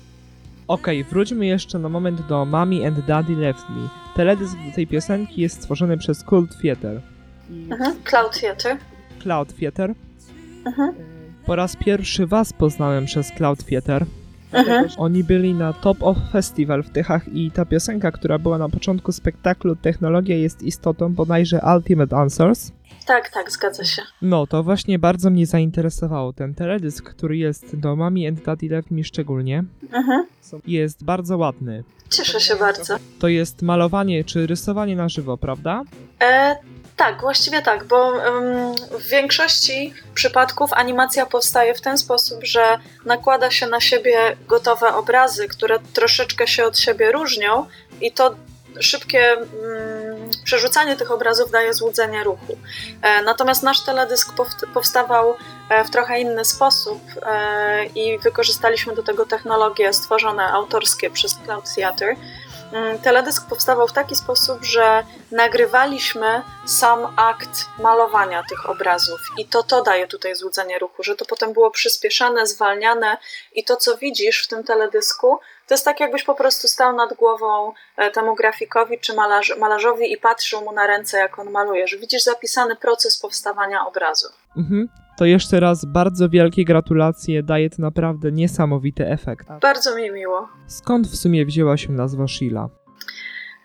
Okej, 0.69 1.05
wróćmy 1.05 1.47
jeszcze 1.47 1.79
na 1.79 1.89
moment 1.89 2.27
do 2.27 2.45
Mommy 2.45 2.87
and 2.87 3.07
Daddy 3.07 3.37
Left 3.37 3.69
Me. 3.69 3.89
Teledysk 4.17 4.55
do 4.67 4.75
tej 4.75 4.87
piosenki 4.87 5.41
jest 5.41 5.57
stworzony 5.57 5.99
przez 5.99 6.25
Cult 6.25 6.51
Theater. 6.63 7.01
Mhm. 7.51 8.03
Cloud 8.05 8.41
Theatre. 8.41 8.77
Cloud 9.23 9.57
Theater. 9.57 9.95
Mhm. 10.67 11.20
Po 11.51 11.57
raz 11.57 11.77
pierwszy 11.77 12.27
was 12.27 12.53
poznałem 12.53 13.07
przez 13.07 13.31
Cloud 13.31 13.65
Theater. 13.65 14.07
Mhm. 14.53 14.87
Oni 14.99 15.25
byli 15.25 15.55
na 15.55 15.73
Top 15.73 16.03
of 16.03 16.17
Festival 16.33 16.83
w 16.83 16.91
Tychach 16.91 17.29
i 17.35 17.51
ta 17.51 17.65
piosenka, 17.65 18.13
która 18.13 18.39
była 18.39 18.59
na 18.59 18.69
początku 18.69 19.13
spektaklu 19.13 19.77
Technologia 19.77 20.37
jest 20.37 20.63
istotą 20.63 21.15
bodajże 21.15 21.61
Ultimate 21.77 22.17
Answers. 22.17 22.73
Tak, 23.07 23.31
tak, 23.31 23.51
zgadza 23.53 23.85
się. 23.85 24.03
No, 24.23 24.47
to 24.47 24.63
właśnie 24.63 24.99
bardzo 24.99 25.31
mnie 25.31 25.47
zainteresowało. 25.47 26.33
Ten 26.33 26.55
teledysk, 26.55 27.05
który 27.11 27.37
jest 27.37 27.77
do 27.77 27.97
Mommy 27.97 28.29
and 28.29 28.45
Daddy 28.45 28.69
Left 28.69 28.91
Me 28.91 29.05
szczególnie, 29.05 29.65
Mhm. 29.93 30.27
jest 30.67 31.05
bardzo 31.05 31.39
ładny. 31.39 31.85
Cieszę 32.11 32.41
się 32.41 32.57
bardzo. 32.57 32.97
To 33.19 33.29
jest 33.29 33.63
malowanie 33.63 34.25
czy 34.25 34.47
rysowanie 34.47 34.97
na 34.97 35.09
żywo, 35.09 35.37
prawda? 35.37 35.83
E, 36.23 36.57
tak, 37.01 37.21
właściwie 37.21 37.63
tak, 37.63 37.85
bo 37.85 38.13
w 38.91 39.09
większości 39.09 39.95
przypadków 40.15 40.73
animacja 40.73 41.27
powstaje 41.27 41.75
w 41.75 41.81
ten 41.81 41.99
sposób, 41.99 42.45
że 42.45 42.79
nakłada 43.05 43.51
się 43.51 43.67
na 43.67 43.81
siebie 43.81 44.37
gotowe 44.49 44.95
obrazy, 44.95 45.49
które 45.49 45.79
troszeczkę 45.95 46.47
się 46.47 46.65
od 46.65 46.79
siebie 46.79 47.13
różnią 47.13 47.67
i 48.01 48.13
to 48.13 48.35
szybkie 48.81 49.33
mm, 49.33 50.31
przerzucanie 50.45 50.97
tych 50.97 51.11
obrazów 51.11 51.51
daje 51.51 51.75
złudzenie 51.75 52.25
ruchu. 52.25 52.57
E, 53.03 53.23
natomiast 53.23 53.63
nasz 53.63 53.85
teledysk 53.85 54.33
pow- 54.37 54.73
powstawał 54.75 55.35
e, 55.71 55.85
w 55.85 55.91
trochę 55.91 56.21
inny 56.21 56.45
sposób 56.45 56.99
e, 57.23 57.87
i 57.87 58.19
wykorzystaliśmy 58.19 58.95
do 58.95 59.03
tego 59.03 59.27
technologie 59.27 59.93
stworzone 59.93 60.45
autorskie 60.45 61.11
przez 61.11 61.35
Cloud 61.45 61.75
Theatre. 61.75 62.17
Mm, 62.73 62.99
Teledysk 62.99 63.49
powstawał 63.49 63.89
w 63.89 63.93
taki 63.93 64.17
sposób, 64.17 64.65
że 64.65 65.05
nagrywaliśmy 65.33 66.43
sam 66.67 67.15
akt 67.17 67.67
malowania 67.79 68.43
tych 68.49 68.71
obrazów 68.71 69.21
i 69.39 69.45
to 69.45 69.63
to 69.63 69.83
daje 69.83 70.07
tutaj 70.07 70.35
złudzenie 70.35 70.79
ruchu, 70.79 71.03
że 71.03 71.17
to 71.17 71.25
potem 71.25 71.53
było 71.53 71.71
przyspieszane, 71.71 72.47
zwalniane 72.47 73.17
i 73.55 73.65
to 73.65 73.77
co 73.77 73.97
widzisz 73.97 74.45
w 74.45 74.49
tym 74.49 74.65
teledysku 74.65 75.41
to 75.71 75.75
jest 75.75 75.85
tak 75.85 76.01
jakbyś 76.01 76.25
po 76.25 76.35
prostu 76.35 76.69
stał 76.69 76.97
nad 76.97 77.15
głową 77.15 77.73
e, 77.97 78.11
temu 78.11 78.35
grafikowi 78.35 78.99
czy 78.99 79.15
malarz, 79.15 79.57
malarzowi 79.59 80.13
i 80.13 80.17
patrzył 80.17 80.61
mu 80.61 80.73
na 80.73 80.87
ręce 80.87 81.19
jak 81.19 81.39
on 81.39 81.51
maluje, 81.51 81.89
że 81.89 81.97
widzisz 81.97 82.23
zapisany 82.23 82.77
proces 82.77 83.19
powstawania 83.19 83.87
obrazu. 83.87 84.29
Mhm. 84.57 84.89
To 85.21 85.25
jeszcze 85.25 85.61
raz 85.61 85.85
bardzo 85.85 86.29
wielkie 86.29 86.65
gratulacje, 86.65 87.43
daje 87.43 87.71
to 87.71 87.77
naprawdę 87.79 88.33
niesamowity 88.33 89.07
efekt. 89.07 89.47
Bardzo 89.61 89.97
mi 89.97 90.11
miło. 90.11 90.49
Skąd 90.67 91.07
w 91.07 91.17
sumie 91.17 91.47
wzięła 91.47 91.77
się 91.77 91.93
nazwa 91.93 92.29
Sheila? 92.29 92.69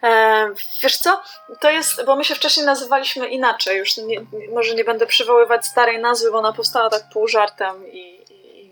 E, 0.04 0.48
wiesz 0.84 0.98
co? 0.98 1.22
To 1.62 1.70
jest, 1.70 2.06
bo 2.06 2.16
my 2.16 2.24
się 2.24 2.36
wcześniej 2.36 2.66
nazywaliśmy 2.66 3.28
inaczej. 3.28 3.78
Już 3.78 3.98
nie, 3.98 4.22
może 4.54 4.76
nie 4.76 4.84
będę 4.84 5.06
przywoływać 5.06 5.66
starej 5.66 6.02
nazwy, 6.02 6.32
bo 6.32 6.38
ona 6.38 6.54
powstała 6.54 6.90
tak 6.90 7.04
pół 7.14 7.28
żartem 7.28 7.76
i, 7.92 8.00
i 8.30 8.72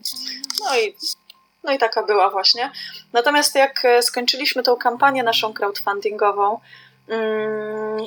no 0.64 0.78
i 0.78 0.96
no 1.64 1.74
i 1.74 1.78
taka 1.78 2.04
była 2.04 2.30
właśnie. 2.30 2.72
Natomiast 3.14 3.56
jak 3.56 3.86
e, 3.86 4.02
skończyliśmy 4.02 4.64
tą 4.64 4.78
kampanię 4.78 5.24
naszą 5.24 5.54
crowdfundingową 5.54 6.60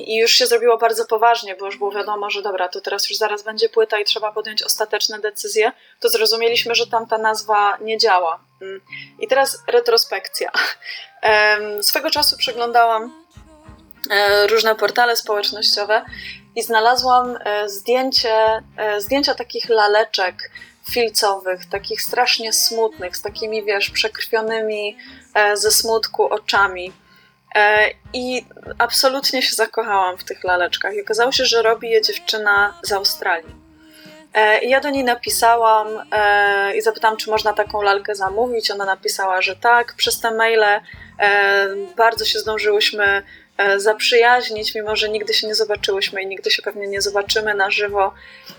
i 0.05 0.17
już 0.17 0.31
się 0.31 0.47
zrobiło 0.47 0.77
bardzo 0.77 1.05
poważnie, 1.05 1.55
bo 1.55 1.65
już 1.65 1.77
było 1.77 1.91
wiadomo, 1.91 2.29
że 2.29 2.41
dobra, 2.41 2.67
to 2.67 2.81
teraz 2.81 3.09
już 3.09 3.17
zaraz 3.17 3.43
będzie 3.43 3.69
płyta 3.69 3.99
i 3.99 4.05
trzeba 4.05 4.31
podjąć 4.31 4.63
ostateczne 4.63 5.19
decyzje, 5.19 5.71
to 5.99 6.09
zrozumieliśmy, 6.09 6.75
że 6.75 6.87
tamta 6.87 7.17
nazwa 7.17 7.77
nie 7.81 7.97
działa. 7.97 8.39
Mm. 8.61 8.81
I 9.19 9.27
teraz 9.27 9.63
retrospekcja. 9.67 10.51
Swego 11.81 12.11
czasu 12.11 12.37
przeglądałam 12.37 13.25
e, 14.11 14.47
różne 14.47 14.75
portale 14.75 15.15
społecznościowe 15.15 16.05
i 16.55 16.63
znalazłam 16.63 17.37
e, 17.39 17.69
zdjęcie, 17.69 18.63
e, 18.77 19.01
zdjęcia 19.01 19.35
takich 19.35 19.69
laleczek 19.69 20.51
filcowych, 20.91 21.65
takich 21.65 22.01
strasznie 22.01 22.53
smutnych, 22.53 23.17
z 23.17 23.21
takimi, 23.21 23.63
wiesz, 23.63 23.89
przekrwionymi 23.89 24.97
ze 25.53 25.71
smutku 25.71 26.23
oczami. 26.23 26.93
E, 27.55 27.89
I 28.13 28.45
absolutnie 28.77 29.41
się 29.41 29.55
zakochałam 29.55 30.17
w 30.17 30.23
tych 30.23 30.43
laleczkach. 30.43 30.93
I 30.93 31.01
okazało 31.01 31.31
się, 31.31 31.45
że 31.45 31.61
robi 31.61 31.89
je 31.89 32.01
dziewczyna 32.01 32.73
z 32.83 32.91
Australii. 32.91 33.55
E, 34.33 34.59
I 34.59 34.69
ja 34.69 34.79
do 34.79 34.89
niej 34.89 35.03
napisałam 35.03 35.87
e, 36.11 36.77
i 36.77 36.81
zapytałam, 36.81 37.17
czy 37.17 37.29
można 37.29 37.53
taką 37.53 37.81
lalkę 37.81 38.15
zamówić. 38.15 38.71
Ona 38.71 38.85
napisała, 38.85 39.41
że 39.41 39.55
tak. 39.55 39.93
Przez 39.93 40.19
te 40.19 40.31
maile 40.31 40.81
bardzo 41.95 42.25
się 42.25 42.39
zdążyłyśmy 42.39 43.23
zaprzyjaźnić, 43.77 44.75
mimo 44.75 44.95
że 44.95 45.09
nigdy 45.09 45.33
się 45.33 45.47
nie 45.47 45.55
zobaczyłyśmy 45.55 46.21
i 46.21 46.27
nigdy 46.27 46.51
się 46.51 46.61
pewnie 46.61 46.87
nie 46.87 47.01
zobaczymy 47.01 47.53
na 47.53 47.71
żywo. 47.71 48.13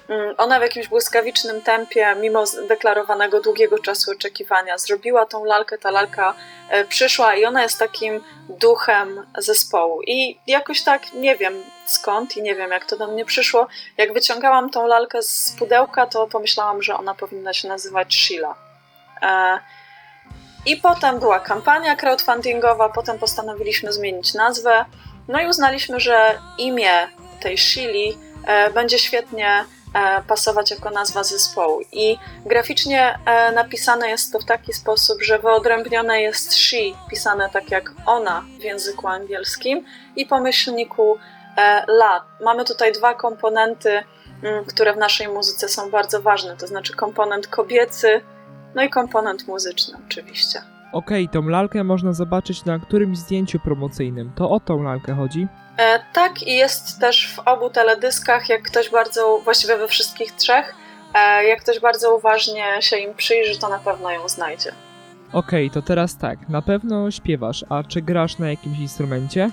Mm, 0.09 0.35
Ona 0.39 0.59
w 0.59 0.63
jakimś 0.63 0.89
błyskawicznym 0.89 1.63
tempie, 1.63 2.15
mimo 2.21 2.45
deklarowanego 2.69 3.41
długiego 3.41 3.79
czasu 3.79 4.11
oczekiwania, 4.11 4.79
zrobiła 4.79 5.27
tą 5.27 5.45
lalkę. 5.45 5.79
Ta 5.79 5.91
lalka 5.91 6.35
e, 6.71 6.85
przyszła 6.85 7.35
i 7.37 7.45
ona 7.45 7.63
jest 7.63 7.79
takim 7.79 8.25
duchem 8.49 9.27
zespołu. 9.39 10.03
I 10.03 10.39
jakoś 10.47 10.83
tak 10.83 11.13
nie 11.13 11.37
wiem 11.37 11.63
skąd 11.87 12.37
i 12.37 12.43
nie 12.43 12.55
wiem 12.55 12.71
jak 12.71 12.85
to 12.85 12.97
do 12.97 13.07
mnie 13.07 13.25
przyszło. 13.25 13.67
Jak 13.97 14.13
wyciągałam 14.13 14.71
tą 14.71 14.87
lalkę 14.87 15.23
z 15.23 15.55
pudełka, 15.59 16.07
to 16.07 16.27
pomyślałam, 16.27 16.83
że 16.83 16.97
ona 16.97 17.15
powinna 17.15 17.53
się 17.53 17.69
nazywać 17.69 18.15
Sheila. 18.15 18.55
I 20.69 20.77
potem 20.77 21.19
była 21.19 21.41
kampania 21.41 21.97
crowdfundingowa, 21.97 22.89
potem 22.89 23.19
postanowiliśmy 23.19 23.93
zmienić 23.93 24.35
nazwę. 24.35 24.85
No 25.29 25.41
i 25.41 25.47
uznaliśmy, 25.47 26.01
że 26.01 26.39
imię 26.59 27.09
tej 27.41 27.59
Shili 27.59 28.19
e, 28.47 28.71
będzie 28.71 28.99
świetnie 28.99 29.65
e, 29.95 30.23
pasować 30.23 30.71
jako 30.71 30.91
nazwa 30.91 31.25
zespołu. 31.25 31.81
I 31.93 32.19
graficznie 32.47 33.19
e, 33.27 33.53
napisane 33.53 34.09
jest 34.09 34.33
to 34.33 34.39
w 34.39 34.45
taki 34.45 34.73
sposób, 34.73 35.23
że 35.23 35.39
wyodrębnione 35.39 36.23
jest 36.23 36.55
she, 36.55 36.77
pisane 37.11 37.49
tak 37.53 37.71
jak 37.71 37.93
ona 38.07 38.45
w 38.59 38.63
języku 38.63 39.07
angielskim, 39.07 39.85
i 40.17 40.27
po 40.27 40.41
myślniku 40.41 41.19
la. 41.89 42.25
Mamy 42.41 42.65
tutaj 42.65 42.93
dwa 42.93 43.15
komponenty 43.15 44.03
mm, 44.43 44.65
które 44.65 44.93
w 44.93 44.97
naszej 44.97 45.29
muzyce 45.29 45.69
są 45.69 45.91
bardzo 45.91 46.23
ważne, 46.23 46.57
to 46.57 46.67
znaczy 46.67 46.97
komponent 46.97 47.47
kobiecy, 47.47 48.21
no 48.79 48.85
i 48.85 48.91
komponent 48.91 49.49
muzyczny 49.49 49.99
oczywiście. 50.07 50.61
Okej, 50.93 51.29
tą 51.29 51.49
lalkę 51.49 51.85
można 51.85 52.13
zobaczyć 52.13 52.65
na 52.65 52.79
którymś 52.79 53.19
zdjęciu 53.19 53.59
promocyjnym. 53.59 54.33
To 54.37 54.51
o 54.51 54.61
tą 54.61 54.83
lalkę 54.83 55.15
chodzi? 55.15 55.47
E, 55.79 56.01
tak, 56.13 56.43
i 56.43 56.55
jest 56.55 57.01
też 57.01 57.35
w 57.35 57.39
obu 57.39 57.71
teledyskach, 57.71 58.49
jak 58.49 58.63
ktoś 58.63 58.91
bardzo, 58.91 59.41
właściwie 59.45 59.77
we 59.77 59.89
wszystkich 59.89 60.33
trzech, 60.33 60.75
e, 61.15 61.45
jak 61.45 61.63
ktoś 61.63 61.81
bardzo 61.81 62.17
uważnie 62.17 62.65
się 62.81 62.97
im 62.97 63.15
przyjrzy, 63.15 63.61
to 63.61 63.69
na 63.69 63.79
pewno 63.79 64.11
ją 64.11 64.29
znajdzie. 64.29 64.73
Okej, 65.33 65.71
to 65.71 65.83
teraz 65.83 66.17
tak. 66.17 66.49
Na 66.49 66.63
pewno 66.63 67.11
śpiewasz, 67.11 67.65
a 67.69 67.83
czy 67.83 68.03
grasz 68.03 68.39
na 68.39 68.51
jakimś 68.51 68.79
instrumencie? 68.79 69.51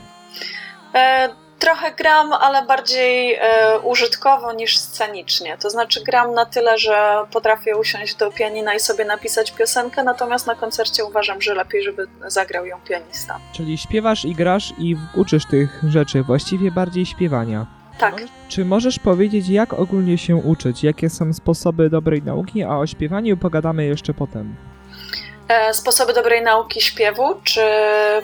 E, 0.96 1.29
trochę 1.65 1.91
gram, 1.91 2.34
ale 2.34 2.65
bardziej 2.65 3.34
e, 3.34 3.79
użytkowo 3.79 4.53
niż 4.53 4.77
scenicznie. 4.77 5.57
To 5.57 5.69
znaczy 5.69 6.03
gram 6.03 6.34
na 6.34 6.45
tyle, 6.45 6.77
że 6.77 7.25
potrafię 7.31 7.77
usiąść 7.77 8.15
do 8.15 8.31
pianina 8.31 8.75
i 8.75 8.79
sobie 8.79 9.05
napisać 9.05 9.51
piosenkę, 9.51 10.03
natomiast 10.03 10.48
na 10.48 10.55
koncercie 10.55 11.05
uważam, 11.05 11.41
że 11.41 11.55
lepiej, 11.55 11.84
żeby 11.84 12.07
zagrał 12.27 12.65
ją 12.65 12.77
pianista. 12.89 13.39
Czyli 13.53 13.77
śpiewasz 13.77 14.25
i 14.25 14.36
grasz 14.36 14.74
i 14.77 14.95
uczysz 15.15 15.45
tych 15.45 15.81
rzeczy, 15.88 16.24
właściwie 16.24 16.72
bardziej 16.72 17.05
śpiewania. 17.05 17.65
Tak. 17.98 18.24
Czy 18.50 18.65
możesz 18.65 19.00
powiedzieć, 19.00 19.50
jak 19.50 19.74
ogólnie 19.74 20.17
się 20.17 20.36
uczyć? 20.36 20.84
Jakie 20.84 21.10
są 21.10 21.34
sposoby 21.34 21.89
dobrej 21.89 22.24
nauki? 22.24 22.63
A 22.63 22.77
o 22.77 22.88
śpiewaniu 22.88 23.38
pogadamy 23.38 23.86
jeszcze 23.86 24.13
potem. 24.13 24.55
E, 25.48 25.74
sposoby 25.74 26.14
dobrej 26.14 26.42
nauki 26.42 26.82
śpiewu, 26.82 27.36
czy 27.44 27.62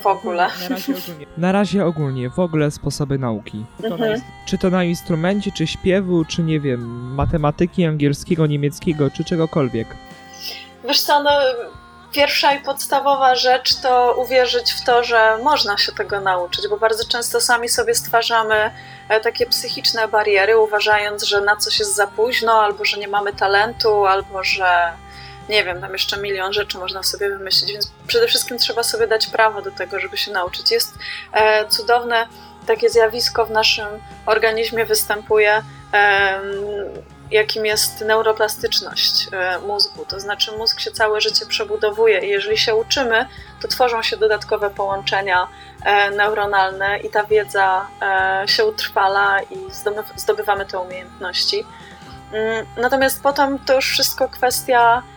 w 0.04 0.08
ogóle? 0.08 0.48
Na 0.60 0.68
razie 0.70 0.94
ogólnie. 0.98 1.26
Na 1.38 1.52
razie 1.52 1.86
ogólnie, 1.86 2.30
w 2.30 2.40
ogóle 2.40 2.72
sposoby 2.72 3.18
nauki. 3.20 3.66
Czy 3.82 3.90
to, 3.90 3.98
na, 3.98 4.06
Mhm. 4.06 4.22
czy 4.46 4.58
to 4.58 4.70
na 4.70 4.84
instrumencie, 4.84 5.52
czy 5.52 5.68
śpiewu, 5.68 6.26
czy 6.26 6.44
nie 6.44 6.60
wiem, 6.60 7.14
matematyki, 7.16 7.86
angielskiego, 7.86 8.48
niemieckiego, 8.48 9.10
czy 9.12 9.24
czegokolwiek. 9.24 9.88
Wiesz 10.84 11.02
co, 11.02 11.24
no, 11.24 11.32
pierwsza 12.12 12.54
i 12.54 12.60
podstawowa 12.60 13.36
rzecz 13.36 13.76
to 13.76 14.16
uwierzyć 14.18 14.72
w 14.72 14.84
to, 14.86 15.04
że 15.04 15.38
można 15.44 15.78
się 15.78 15.92
tego 15.92 16.22
nauczyć, 16.22 16.68
bo 16.70 16.78
bardzo 16.78 17.04
często 17.08 17.42
sami 17.42 17.70
sobie 17.70 17.96
stwarzamy 17.96 18.72
e, 19.10 19.20
takie 19.20 19.46
psychiczne 19.46 20.08
bariery, 20.08 20.58
uważając, 20.58 21.24
że 21.24 21.42
na 21.42 21.56
coś 21.56 21.80
jest 21.80 21.96
za 21.96 22.08
późno, 22.08 22.54
albo 22.54 22.86
że 22.86 22.98
nie 22.98 23.08
mamy 23.08 23.34
talentu, 23.34 24.06
albo 24.06 24.44
że 24.44 24.92
nie 25.52 25.64
wiem, 25.64 25.82
tam 25.82 25.94
jeszcze 25.94 26.18
milion 26.18 26.54
rzeczy 26.54 26.78
można 26.78 27.04
sobie 27.04 27.30
wymyślić, 27.30 27.72
więc 27.72 27.92
przede 28.08 28.28
wszystkim 28.28 28.58
trzeba 28.58 28.84
sobie 28.84 29.08
dać 29.08 29.28
prawo 29.28 29.62
do 29.62 29.72
tego, 29.72 30.00
żeby 30.00 30.18
się 30.18 30.32
nauczyć. 30.32 30.72
Jest 30.72 30.94
e, 31.34 31.68
cudowne 31.68 32.28
takie 32.68 32.90
zjawisko 32.90 33.46
w 33.46 33.52
naszym 33.52 33.88
organizmie 34.26 34.86
występuje, 34.86 35.64
em, 35.92 36.42
jakim 37.32 37.66
jest 37.66 38.02
neuroplastyczność 38.02 39.28
e, 39.32 39.60
mózgu. 39.60 40.06
To 40.06 40.20
znaczy, 40.20 40.52
mózg 40.58 40.80
się 40.80 40.92
całe 40.92 41.22
życie 41.22 41.46
przebudowuje 41.46 42.20
i 42.20 42.30
jeżeli 42.30 42.58
się 42.58 42.76
uczymy, 42.76 43.26
to 43.62 43.68
tworzą 43.68 44.02
się 44.04 44.18
dodatkowe 44.18 44.70
połączenia 44.70 45.48
e, 45.86 46.12
neuronalne 46.12 47.00
i 47.00 47.10
ta 47.10 47.24
wiedza 47.24 47.88
e, 48.02 48.48
się 48.48 48.66
utrwala 48.66 49.42
i 49.42 49.56
zdobyw- 49.58 50.14
zdobywamy 50.18 50.66
te 50.66 50.80
umiejętności. 50.80 51.66
Mm, 52.34 52.66
Natomiast 52.78 53.24
potem 53.24 53.60
to 53.60 53.76
już 53.76 53.86
wszystko 53.90 54.30
kwestia 54.30 54.98
e, 54.98 55.11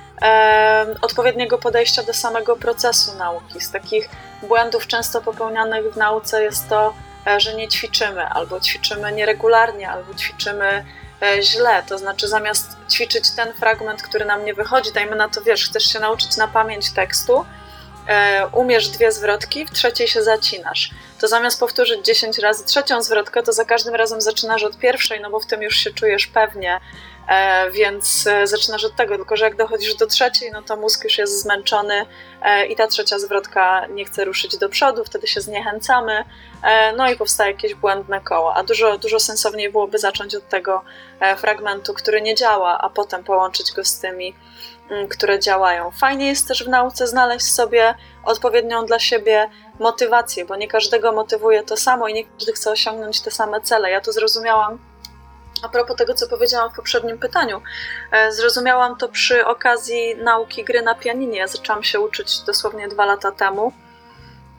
odpowiedniego 1.02 1.59
podejścia 1.59 2.02
do 2.02 2.14
samego 2.14 2.56
procesu 2.56 3.14
nauki. 3.18 3.61
Z 3.61 3.71
takich 3.71 4.09
błędów 4.42 4.87
często 4.87 5.21
popełnianych 5.21 5.92
w 5.92 5.97
nauce 5.97 6.42
jest 6.42 6.68
to, 6.68 6.94
e, 7.26 7.40
że 7.40 7.54
nie 7.54 7.68
ćwiczymy, 7.68 8.26
albo 8.26 8.61
ćwiczymy 8.61 9.12
nieregularnie, 9.12 9.90
albo 9.90 10.14
ćwiczymy 10.14 10.85
e, 11.22 11.42
źle. 11.42 11.83
To 11.88 11.98
znaczy, 11.98 12.29
zamiast 12.29 12.77
ćwiczyć 12.90 13.31
ten 13.31 13.53
fragment, 13.53 14.03
który 14.03 14.24
nam 14.24 14.44
nie 14.44 14.55
wychodzi, 14.55 14.92
dajmy 14.92 15.16
na 15.16 15.29
to, 15.29 15.42
wiesz, 15.42 15.64
chcesz 15.64 15.92
się 15.92 16.00
nauczyć 16.00 16.37
na 16.37 16.48
pamięć 16.48 16.92
tekstu, 16.92 17.44
e, 18.09 18.46
umiesz 18.53 18.88
dwie 18.88 19.12
zwrotki, 19.12 19.66
w 19.66 19.70
trzeciej 19.70 20.09
się 20.09 20.22
zacinasz. 20.22 20.90
To 21.20 21.29
zamiast 21.29 21.61
powtórzyć 21.61 22.05
10 22.05 22.38
razy 22.38 22.64
trzecią 22.64 23.03
zwrotkę, 23.03 23.42
to 23.42 23.53
za 23.53 23.64
każdym 23.64 23.94
razem 23.94 24.20
zaczynasz 24.20 24.62
od 24.62 24.79
pierwszej, 24.79 25.20
no 25.20 25.31
bo 25.31 25.40
w 25.40 25.46
tym 25.46 25.62
już 25.62 25.77
się 25.77 25.90
czujesz 25.90 26.27
pewnie, 26.27 26.81
więc 27.73 28.27
e, 28.27 28.47
zaczynasz 28.47 28.85
od 28.85 28.97
tego, 28.97 29.17
tylko 29.17 29.37
że 29.37 29.45
jak 29.45 29.57
dochodzisz 29.57 29.95
do 29.95 30.07
trzeciej, 30.07 30.51
no 30.53 30.63
to 30.63 30.77
mózg 30.77 31.05
już 31.05 31.19
jest 31.19 31.43
zmęczony 31.43 32.07
e, 32.43 32.67
i 32.67 32.77
ta 32.77 32.87
trzecia 32.87 33.19
zwrotka 33.19 33.87
nie 33.87 34.05
chce 34.05 34.25
ruszyć 34.25 34.59
do 34.59 34.69
przodu, 34.69 35.05
wtedy 35.05 35.27
się 35.27 35.41
zniechęcamy, 35.41 36.25
e, 36.63 36.93
no 36.93 37.11
i 37.11 37.17
powstaje 37.17 37.53
jakieś 37.53 37.75
błędne 37.75 38.21
koło. 38.21 38.55
A 38.55 38.63
dużo, 38.63 38.99
dużo 38.99 39.21
sensowniej 39.21 39.73
byłoby 39.73 39.99
zacząć 39.99 40.35
od 40.35 40.49
tego 40.49 40.83
e, 41.21 41.37
fragmentu, 41.37 41.95
który 41.95 42.23
nie 42.23 42.35
działa, 42.35 42.79
a 42.81 42.91
potem 42.91 43.25
połączyć 43.25 43.73
go 43.73 43.85
z 43.85 43.99
tymi, 43.99 44.35
mm, 44.91 45.09
które 45.09 45.39
działają. 45.39 45.91
Fajnie 45.91 46.27
jest 46.27 46.49
też 46.49 46.65
w 46.65 46.69
nauce 46.69 47.07
znaleźć 47.07 47.53
sobie 47.53 47.95
odpowiednią 48.25 48.87
dla 48.87 48.99
siebie 48.99 49.51
motywację, 49.79 50.45
bo 50.45 50.57
nie 50.57 50.69
każdego 50.69 51.13
motywuje 51.13 51.63
to 51.63 51.77
samo 51.77 52.09
i 52.09 52.15
nie 52.15 52.25
każdy 52.25 52.53
chce 52.53 52.71
osiągnąć 52.71 53.21
te 53.21 53.31
same 53.31 53.61
cele. 53.61 53.91
Ja 53.91 54.01
to 54.01 54.13
zrozumiałam 54.13 54.93
a 55.64 55.68
propos 55.68 55.96
tego, 55.96 56.14
co 56.14 56.29
powiedziałam 56.29 56.70
w 56.70 56.77
poprzednim 56.77 57.18
pytaniu. 57.18 57.62
E, 58.11 58.33
Zrozumiałam 58.33 58.96
to 58.96 59.09
przy 59.09 59.46
okazji 59.46 60.16
nauki 60.16 60.64
gry 60.64 60.83
na 60.83 60.94
pianinie. 60.94 61.38
Ja 61.38 61.46
zaczęłam 61.46 61.83
się 61.83 62.00
uczyć 62.00 62.40
dosłownie 62.40 62.88
dwa 62.88 63.05
lata 63.05 63.33
temu. 63.33 63.72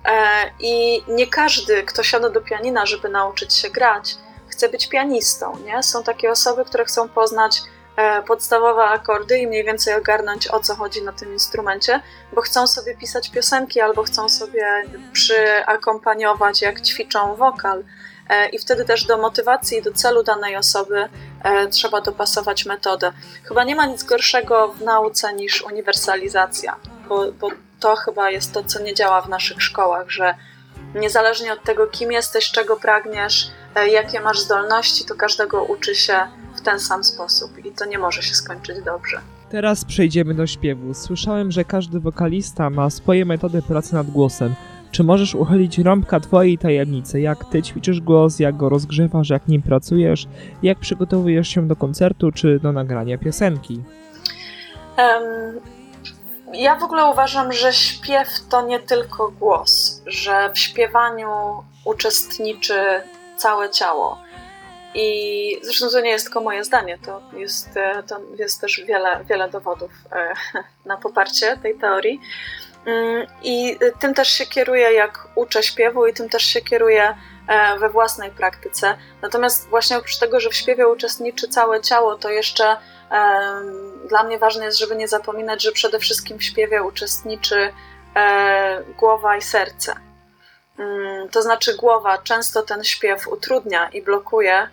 E, 0.05 0.15
I 0.59 1.03
nie 1.07 1.27
każdy, 1.27 1.83
kto 1.83 2.03
siada 2.03 2.29
do 2.29 2.41
pianina, 2.41 2.85
żeby 2.85 3.09
nauczyć 3.09 3.53
się 3.53 3.69
grać, 3.69 4.15
chce 4.47 4.69
być 4.69 4.89
pianistą. 4.89 5.57
Nie? 5.65 5.83
Są 5.83 6.03
takie 6.03 6.31
osoby, 6.31 6.65
które 6.65 6.85
chcą 6.85 7.09
poznać 7.09 7.61
e, 7.97 8.23
podstawowe 8.23 8.83
akordy 8.83 9.37
i 9.39 9.47
mniej 9.47 9.63
więcej 9.63 9.93
ogarnąć 9.93 10.47
o 10.47 10.59
co 10.59 10.75
chodzi 10.75 11.01
na 11.01 11.11
tym 11.11 11.33
instrumencie, 11.33 12.01
bo 12.33 12.41
chcą 12.41 12.67
sobie 12.67 12.97
pisać 12.97 13.31
piosenki 13.31 13.81
albo 13.81 14.03
chcą 14.03 14.29
sobie 14.29 14.83
przyakompaniować, 15.13 16.61
jak 16.61 16.81
ćwiczą 16.81 17.35
wokal. 17.35 17.83
E, 18.29 18.49
I 18.49 18.59
wtedy 18.59 18.85
też 18.85 19.05
do 19.05 19.17
motywacji 19.17 19.77
i 19.77 19.81
do 19.81 19.91
celu 19.91 20.23
danej 20.23 20.55
osoby 20.55 21.09
e, 21.43 21.67
trzeba 21.67 22.01
dopasować 22.01 22.65
metodę. 22.65 23.11
Chyba 23.43 23.63
nie 23.63 23.75
ma 23.75 23.85
nic 23.85 24.03
gorszego 24.03 24.67
w 24.67 24.81
nauce 24.81 25.33
niż 25.33 25.61
uniwersalizacja, 25.61 26.75
bo, 27.09 27.31
bo 27.31 27.49
to 27.79 27.95
chyba 27.95 28.31
jest 28.31 28.53
to, 28.53 28.63
co 28.63 28.79
nie 28.79 28.93
działa 28.93 29.21
w 29.21 29.29
naszych 29.29 29.63
szkołach, 29.63 30.09
że 30.09 30.35
niezależnie 30.95 31.53
od 31.53 31.63
tego, 31.63 31.87
kim 31.87 32.11
jesteś, 32.11 32.51
czego 32.51 32.77
pragniesz, 32.77 33.51
e, 33.75 33.87
jakie 33.87 34.19
masz 34.19 34.39
zdolności, 34.39 35.05
to 35.05 35.15
każdego 35.15 35.63
uczy 35.63 35.95
się 35.95 36.19
w 36.55 36.61
ten 36.61 36.79
sam 36.79 37.03
sposób 37.03 37.65
i 37.65 37.71
to 37.71 37.85
nie 37.85 37.99
może 37.99 38.23
się 38.23 38.35
skończyć 38.35 38.81
dobrze. 38.81 39.21
Teraz 39.49 39.85
przejdziemy 39.85 40.33
do 40.33 40.47
śpiewu. 40.47 40.93
Słyszałem, 40.93 41.51
że 41.51 41.63
każdy 41.63 41.99
wokalista 41.99 42.69
ma 42.69 42.89
swoje 42.89 43.25
metody 43.25 43.61
pracy 43.61 43.93
nad 43.93 44.07
głosem. 44.07 44.55
Czy 44.95 45.03
możesz 45.03 45.35
uchylić 45.35 45.77
rąbka 45.77 46.19
twojej 46.19 46.57
tajemnicy? 46.57 47.21
Jak 47.21 47.45
ty 47.45 47.63
ćwiczysz 47.63 48.01
głos, 48.01 48.39
jak 48.39 48.57
go 48.57 48.69
rozgrzewasz, 48.69 49.29
jak 49.29 49.47
nim 49.47 49.61
pracujesz, 49.61 50.27
jak 50.63 50.79
przygotowujesz 50.79 51.47
się 51.47 51.67
do 51.67 51.75
koncertu 51.75 52.31
czy 52.31 52.59
do 52.59 52.71
nagrania 52.71 53.17
piosenki? 53.17 53.83
Em, 54.97 55.59
Ja 56.53 56.75
w 56.75 56.83
ogóle 56.83 57.05
uważam, 57.05 57.53
że 57.53 57.73
śpiew 57.73 58.27
to 58.49 58.67
nie 58.67 58.79
tylko 58.79 59.31
głos, 59.39 60.01
że 60.05 60.49
w 60.53 60.59
śpiewaniu 60.59 61.29
uczestniczy 61.85 62.81
całe 63.37 63.69
ciało. 63.69 64.17
I 64.93 65.57
zresztą 65.63 65.89
to 65.89 66.01
nie 66.01 66.09
jest 66.09 66.25
tylko 66.25 66.41
moje 66.41 66.63
zdanie, 66.63 66.97
to 67.05 67.21
jest, 67.37 67.77
e, 67.77 68.03
to 68.03 68.19
jest 68.39 68.61
też 68.61 68.81
wiele, 68.87 69.23
wiele 69.29 69.49
dowodów 69.49 69.91
e, 70.11 70.33
na 70.89 70.97
poparcie 70.97 71.57
tej 71.57 71.77
teorii. 71.77 72.19
Mm, 72.85 73.27
I 73.43 73.79
tym 73.99 74.13
też 74.13 74.27
się 74.27 74.45
kieruję, 74.45 74.93
jak 74.93 75.27
uczę 75.35 75.63
śpiewu, 75.63 76.07
i 76.07 76.13
tym 76.13 76.29
też 76.29 76.43
się 76.43 76.61
kieruję 76.61 77.15
e, 77.47 77.79
we 77.79 77.89
własnej 77.89 78.31
praktyce. 78.31 78.97
Natomiast 79.21 79.69
właśnie 79.69 79.97
oprócz 79.97 80.17
tego, 80.17 80.39
że 80.39 80.49
w 80.49 80.55
śpiewie 80.55 80.87
uczestniczy 80.87 81.47
całe 81.47 81.81
ciało, 81.81 82.15
to 82.15 82.29
jeszcze 82.29 82.77
dla 84.09 84.23
mnie 84.23 84.37
ważne 84.37 84.65
jest, 84.65 84.77
żeby 84.79 84.95
nie 84.95 85.07
zapominać, 85.07 85.63
że 85.63 85.71
przede 85.71 85.99
wszystkim 85.99 86.37
w 86.39 86.43
śpiewie 86.43 86.83
uczestniczy 86.83 87.73
e, 88.15 88.83
głowa 88.97 89.37
i 89.37 89.41
serce. 89.41 89.95
Mm, 90.79 91.29
To 91.29 91.41
znaczy, 91.41 91.75
głowa 91.75 92.17
często 92.17 92.63
ten 92.63 92.83
śpiew 92.83 93.27
utrudnia 93.27 93.89
i 93.89 94.01
blokuje, 94.01 94.69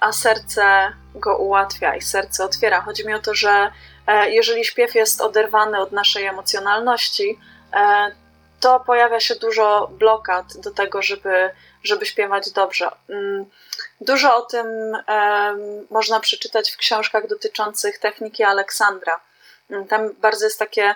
a 0.00 0.12
serce 0.12 0.92
go 1.14 1.38
ułatwia 1.38 1.96
i 1.96 2.02
serce 2.02 2.44
otwiera. 2.44 2.80
Chodzi 2.80 3.06
mi 3.06 3.14
o 3.14 3.18
to, 3.18 3.34
że 3.34 3.70
e, 4.06 4.30
jeżeli 4.30 4.64
śpiew 4.64 4.94
jest 4.94 5.20
oderwany 5.20 5.78
od 5.78 5.92
naszej 5.92 6.24
emocjonalności, 6.24 7.38
e, 7.74 8.10
to 8.60 8.80
pojawia 8.80 9.20
się 9.20 9.34
dużo 9.34 9.88
blokad 9.98 10.56
do 10.56 10.70
tego, 10.70 11.02
żeby, 11.02 11.50
żeby 11.82 12.06
śpiewać 12.06 12.50
dobrze. 12.50 12.90
Mm, 13.08 13.46
Dużo 14.00 14.36
o 14.36 14.42
tym 14.42 14.66
można 15.90 16.20
przeczytać 16.20 16.70
w 16.70 16.76
książkach 16.76 17.26
dotyczących 17.28 17.98
techniki 17.98 18.44
Aleksandra. 18.44 19.20
Mm, 19.70 19.86
Tam 19.86 20.14
bardzo 20.14 20.44
jest 20.44 20.58
takie 20.58 20.84
e, 20.84 20.94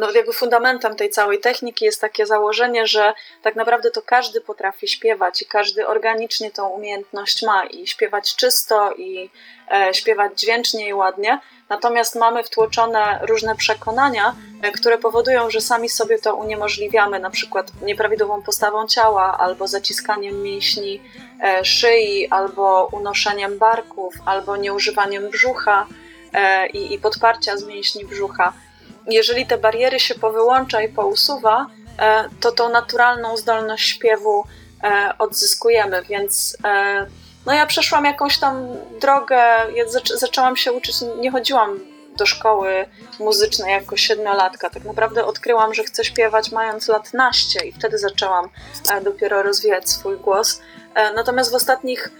no 0.00 0.10
jakby 0.10 0.32
fundamentem 0.32 0.96
tej 0.96 1.10
całej 1.10 1.40
techniki 1.40 1.84
jest 1.84 2.00
takie 2.00 2.26
założenie, 2.26 2.86
że 2.86 3.14
tak 3.42 3.56
naprawdę 3.56 3.90
to 3.90 4.02
każdy 4.02 4.40
potrafi 4.40 4.88
śpiewać 4.88 5.42
i 5.42 5.46
każdy 5.46 5.86
organicznie 5.86 6.50
tą 6.50 6.68
umiejętność 6.68 7.42
ma 7.42 7.64
i 7.64 7.86
śpiewać 7.86 8.36
czysto 8.36 8.92
i 8.92 9.30
e, 9.72 9.94
śpiewać 9.94 10.40
dźwięcznie 10.40 10.88
i 10.88 10.94
ładnie. 10.94 11.40
Natomiast 11.68 12.14
mamy 12.14 12.42
wtłoczone 12.42 13.18
różne 13.22 13.56
przekonania, 13.56 14.34
e, 14.62 14.72
które 14.72 14.98
powodują, 14.98 15.50
że 15.50 15.60
sami 15.60 15.88
sobie 15.88 16.18
to 16.18 16.34
uniemożliwiamy, 16.34 17.18
na 17.20 17.30
przykład 17.30 17.72
nieprawidłową 17.82 18.42
postawą 18.42 18.86
ciała, 18.86 19.38
albo 19.38 19.68
zaciskaniem 19.68 20.42
mięśni 20.42 21.00
e, 21.42 21.64
szyi, 21.64 22.28
albo 22.30 22.88
unoszeniem 22.92 23.58
barków, 23.58 24.14
albo 24.26 24.56
nieużywaniem 24.56 25.30
brzucha 25.30 25.86
e, 26.32 26.66
i, 26.66 26.94
i 26.94 26.98
podparcia 26.98 27.56
z 27.56 27.64
mięśni 27.64 28.04
brzucha. 28.04 28.52
Jeżeli 29.06 29.46
te 29.46 29.58
bariery 29.58 30.00
się 30.00 30.14
powyłącza 30.14 30.82
i 30.82 30.88
pousuwa, 30.88 31.66
e, 31.98 32.28
to 32.40 32.52
tą 32.52 32.68
naturalną 32.68 33.36
zdolność 33.36 33.88
śpiewu 33.88 34.44
e, 34.82 35.14
odzyskujemy, 35.18 36.02
więc 36.02 36.56
e, 36.64 37.06
no 37.46 37.52
ja 37.52 37.66
przeszłam 37.66 38.04
jakąś 38.04 38.38
tam 38.38 38.68
drogę, 39.00 39.36
ja 39.74 39.84
zac- 39.84 40.16
zaczęłam 40.16 40.56
się 40.56 40.72
uczyć, 40.72 40.96
nie 41.18 41.30
chodziłam 41.30 41.80
do 42.16 42.26
szkoły 42.26 42.86
muzycznej 43.20 43.72
jako 43.72 43.96
siedmiolatka. 43.96 44.70
Tak 44.70 44.84
naprawdę 44.84 45.24
odkryłam, 45.24 45.74
że 45.74 45.84
chcę 45.84 46.04
śpiewać 46.04 46.52
mając 46.52 46.88
lat 46.88 47.14
naście 47.14 47.66
i 47.66 47.72
wtedy 47.72 47.98
zaczęłam 47.98 48.48
dopiero 49.04 49.42
rozwijać 49.42 49.90
swój 49.90 50.16
głos. 50.16 50.60
Natomiast 51.14 51.50
w 51.50 51.54
ostatnich 51.54 52.10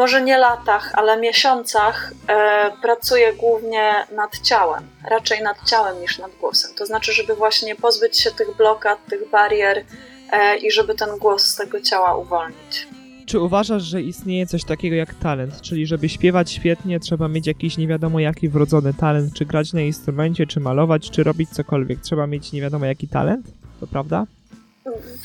może 0.00 0.22
nie 0.22 0.38
latach, 0.38 0.92
ale 0.94 1.20
miesiącach 1.20 2.12
e, 2.28 2.70
pracuję 2.82 3.32
głównie 3.32 3.92
nad 4.16 4.38
ciałem, 4.38 4.84
raczej 5.10 5.42
nad 5.42 5.56
ciałem 5.70 6.00
niż 6.00 6.18
nad 6.18 6.30
głosem. 6.40 6.70
To 6.78 6.86
znaczy, 6.86 7.12
żeby 7.12 7.34
właśnie 7.34 7.76
pozbyć 7.76 8.18
się 8.18 8.30
tych 8.30 8.56
blokad, 8.56 9.06
tych 9.06 9.30
barier 9.30 9.84
e, 10.32 10.56
i 10.56 10.70
żeby 10.70 10.94
ten 10.94 11.18
głos 11.18 11.46
z 11.46 11.56
tego 11.56 11.80
ciała 11.80 12.16
uwolnić. 12.16 12.88
Czy 13.26 13.40
uważasz, 13.40 13.82
że 13.82 14.02
istnieje 14.02 14.46
coś 14.46 14.64
takiego 14.64 14.96
jak 14.96 15.14
talent? 15.14 15.60
Czyli 15.60 15.86
żeby 15.86 16.08
śpiewać 16.08 16.52
świetnie, 16.52 17.00
trzeba 17.00 17.28
mieć 17.28 17.46
jakiś 17.46 17.76
nie 17.76 17.86
wiadomo 17.86 18.20
jaki 18.20 18.48
wrodzony 18.48 18.94
talent, 18.94 19.34
czy 19.34 19.46
grać 19.46 19.72
na 19.72 19.80
instrumencie, 19.80 20.46
czy 20.46 20.60
malować, 20.60 21.10
czy 21.10 21.22
robić 21.22 21.50
cokolwiek. 21.50 22.00
Trzeba 22.00 22.26
mieć 22.26 22.52
nie 22.52 22.60
wiadomo 22.60 22.86
jaki 22.86 23.08
talent? 23.08 23.46
To 23.80 23.86
prawda? 23.86 24.26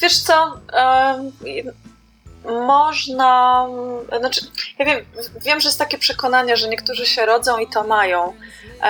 Wiesz 0.02 0.18
co, 0.18 0.34
można, 2.48 3.68
znaczy, 4.20 4.42
ja 4.80 4.86
wiem, 4.86 5.06
wiem, 5.42 5.60
że 5.60 5.68
jest 5.68 5.80
takie 5.80 5.98
przekonanie, 5.98 6.58
że 6.58 6.70
niektórzy 6.70 7.06
się 7.06 7.26
rodzą 7.26 7.58
i 7.58 7.68
to 7.68 7.84
mają, 7.84 8.34
e, 8.82 8.86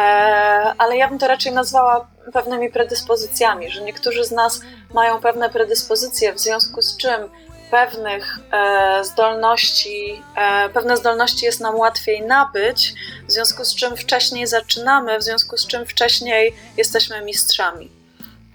ale 0.77 0.97
ja 0.97 1.07
bym 1.07 1.19
to 1.19 1.27
raczej 1.27 1.51
nazwała 1.51 2.07
pewnymi 2.33 2.69
predyspozycjami, 2.69 3.69
że 3.69 3.81
niektórzy 3.81 4.23
z 4.23 4.31
nas 4.31 4.61
mają 4.93 5.19
pewne 5.19 5.49
predyspozycje, 5.49 6.33
w 6.33 6.39
związku 6.39 6.81
z 6.81 6.97
czym 6.97 7.29
pewnych 7.71 8.39
e, 8.51 9.03
zdolności, 9.03 10.23
e, 10.35 10.69
pewne 10.69 10.97
zdolności 10.97 11.45
jest 11.45 11.59
nam 11.59 11.75
łatwiej 11.75 12.21
nabyć, 12.21 12.93
w 13.27 13.31
związku 13.31 13.65
z 13.65 13.75
czym 13.75 13.97
wcześniej 13.97 14.47
zaczynamy, 14.47 15.19
w 15.19 15.23
związku 15.23 15.57
z 15.57 15.67
czym 15.67 15.85
wcześniej 15.85 16.55
jesteśmy 16.77 17.21
mistrzami. 17.21 17.91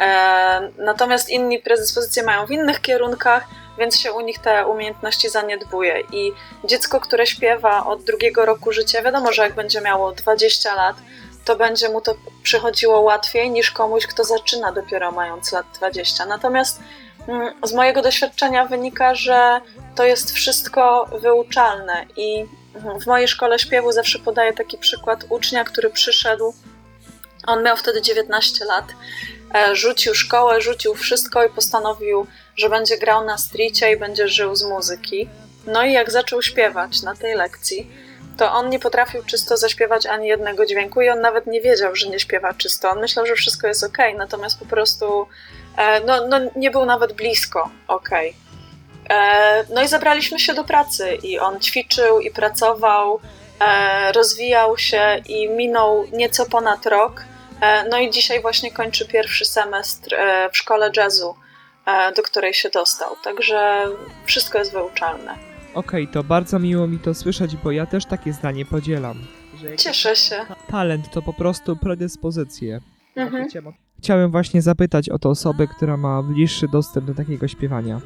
E, 0.01 0.71
Natomiast 0.79 1.29
inni 1.29 1.59
predyspozycje 1.59 2.23
mają 2.23 2.47
w 2.47 2.51
innych 2.51 2.81
kierunkach, 2.81 3.45
więc 3.81 3.99
się 3.99 4.13
u 4.13 4.21
nich 4.21 4.39
te 4.39 4.67
umiejętności 4.67 5.29
zaniedbuje. 5.29 6.01
I 6.13 6.33
dziecko, 6.65 7.01
które 7.01 7.27
śpiewa 7.27 7.87
od 7.87 8.05
drugiego 8.05 8.45
roku 8.45 8.73
życia, 8.73 9.03
wiadomo, 9.03 9.33
że 9.33 9.43
jak 9.43 9.55
będzie 9.55 9.81
miało 9.81 10.13
20 10.13 10.75
lat, 10.75 10.97
to 11.45 11.57
będzie 11.57 11.89
mu 11.89 12.01
to 12.01 12.15
przychodziło 12.43 13.01
łatwiej 13.01 13.51
niż 13.51 13.71
komuś, 13.71 14.07
kto 14.07 14.25
zaczyna 14.25 14.73
dopiero 14.73 15.13
mając 15.13 15.53
lat 15.53 15.67
20. 15.75 16.27
Natomiast 16.27 16.81
mm, 17.29 17.55
z 17.65 17.73
mojego 17.73 18.03
doświadczenia 18.03 18.65
wynika, 18.65 19.15
że 19.15 19.61
to 19.95 20.05
jest 20.05 20.33
wszystko 20.33 21.07
wyuczalne 21.21 22.07
i 22.17 22.47
mm, 22.75 23.01
w 23.01 23.07
mojej 23.07 23.29
szkole 23.29 23.59
śpiewu 23.59 23.93
zawsze 23.93 24.19
podaję 24.19 24.53
taki 24.53 24.79
przykład 24.79 25.25
ucznia, 25.29 25.65
który 25.65 25.91
przyszedł. 25.91 26.55
On 27.47 27.63
miał 27.63 27.77
wtedy 27.77 28.03
19 28.03 28.65
lat 28.65 28.85
rzucił 29.73 30.15
szkołę, 30.15 30.61
rzucił 30.61 30.95
wszystko 30.95 31.45
i 31.45 31.49
postanowił, 31.49 32.27
że 32.57 32.69
będzie 32.69 32.99
grał 32.99 33.25
na 33.25 33.39
stricie 33.39 33.93
i 33.93 33.97
będzie 33.97 34.29
żył 34.29 34.57
z 34.57 34.65
muzyki. 34.65 35.29
No 35.67 35.85
i 35.85 35.93
jak 35.93 36.11
zaczął 36.11 36.43
śpiewać 36.43 37.03
na 37.03 37.15
tej 37.15 37.35
lekcji, 37.35 37.91
to 38.37 38.53
on 38.53 38.71
nie 38.71 38.79
potrafił 38.79 39.23
czysto 39.25 39.57
zaśpiewać 39.57 40.07
ani 40.07 40.29
jednego 40.29 40.67
dźwięku 40.67 41.01
i 41.01 41.09
on 41.09 41.21
nawet 41.21 41.47
nie 41.47 41.61
wiedział, 41.61 41.97
że 41.97 42.09
nie 42.09 42.21
śpiewa 42.21 42.55
czysto. 42.55 42.91
On 42.91 43.01
myślał, 43.01 43.27
że 43.27 43.35
wszystko 43.35 43.67
jest 43.67 43.85
ok, 43.85 43.99
natomiast 44.17 44.59
po 44.59 44.67
prostu 44.67 45.27
e, 45.77 46.01
no, 46.01 46.27
no, 46.27 46.39
nie 46.57 46.71
był 46.71 46.85
nawet 46.85 47.13
blisko 47.13 47.71
ok. 47.89 48.11
E, 49.11 49.65
no 49.75 49.83
i 49.83 49.89
zabraliśmy 49.89 50.39
się 50.39 50.55
do 50.55 50.65
pracy 50.65 51.19
i 51.23 51.39
on 51.39 51.61
ćwiczył 51.61 52.21
i 52.21 52.31
pracował, 52.31 53.21
e, 53.61 54.13
rozwijał 54.13 54.79
się 54.79 55.23
i 55.27 55.49
minął 55.49 56.07
nieco 56.13 56.47
ponad 56.47 56.87
rok. 56.87 57.25
E, 57.61 57.89
No 57.89 57.99
i 57.99 58.11
dzisiaj 58.11 58.43
właśnie 58.43 58.73
kończy 58.73 59.09
pierwszy 59.09 59.45
semestr 59.45 60.15
e, 60.15 60.51
w 60.53 60.57
szkole 60.57 60.91
jazzu, 60.97 61.35
e, 61.87 62.13
do 62.13 62.23
której 62.23 62.55
się 62.55 62.71
dostał. 62.71 63.17
Także 63.25 63.87
wszystko 64.25 64.59
jest 64.59 64.73
wyuczalne. 64.73 65.35
Okej, 65.75 66.09
to 66.09 66.25
bardzo 66.25 66.59
miło 66.59 66.87
mi 66.87 66.99
to 66.99 67.15
słyszeć, 67.15 67.57
bo 67.57 67.71
ja 67.71 67.87
też 67.87 68.07
takie 68.07 68.33
zdanie 68.33 68.65
podzielam. 68.65 69.27
Cieszę 69.79 70.17
się. 70.17 70.47
talent 70.71 71.11
to 71.11 71.23
po 71.23 71.33
prostu 71.33 71.77
predyspozycje. 71.77 72.81
Mhm. 73.17 73.49
Chciałem 73.99 74.31
właśnie 74.31 74.63
zapytać 74.63 75.09
o 75.09 75.19
tę 75.19 75.29
osobę, 75.29 75.67
która 75.67 75.97
ma 75.97 76.23
bliższy 76.23 76.69
dostęp 76.69 77.07
do 77.07 77.15
takiego 77.15 77.49
śpiewania. 77.49 78.01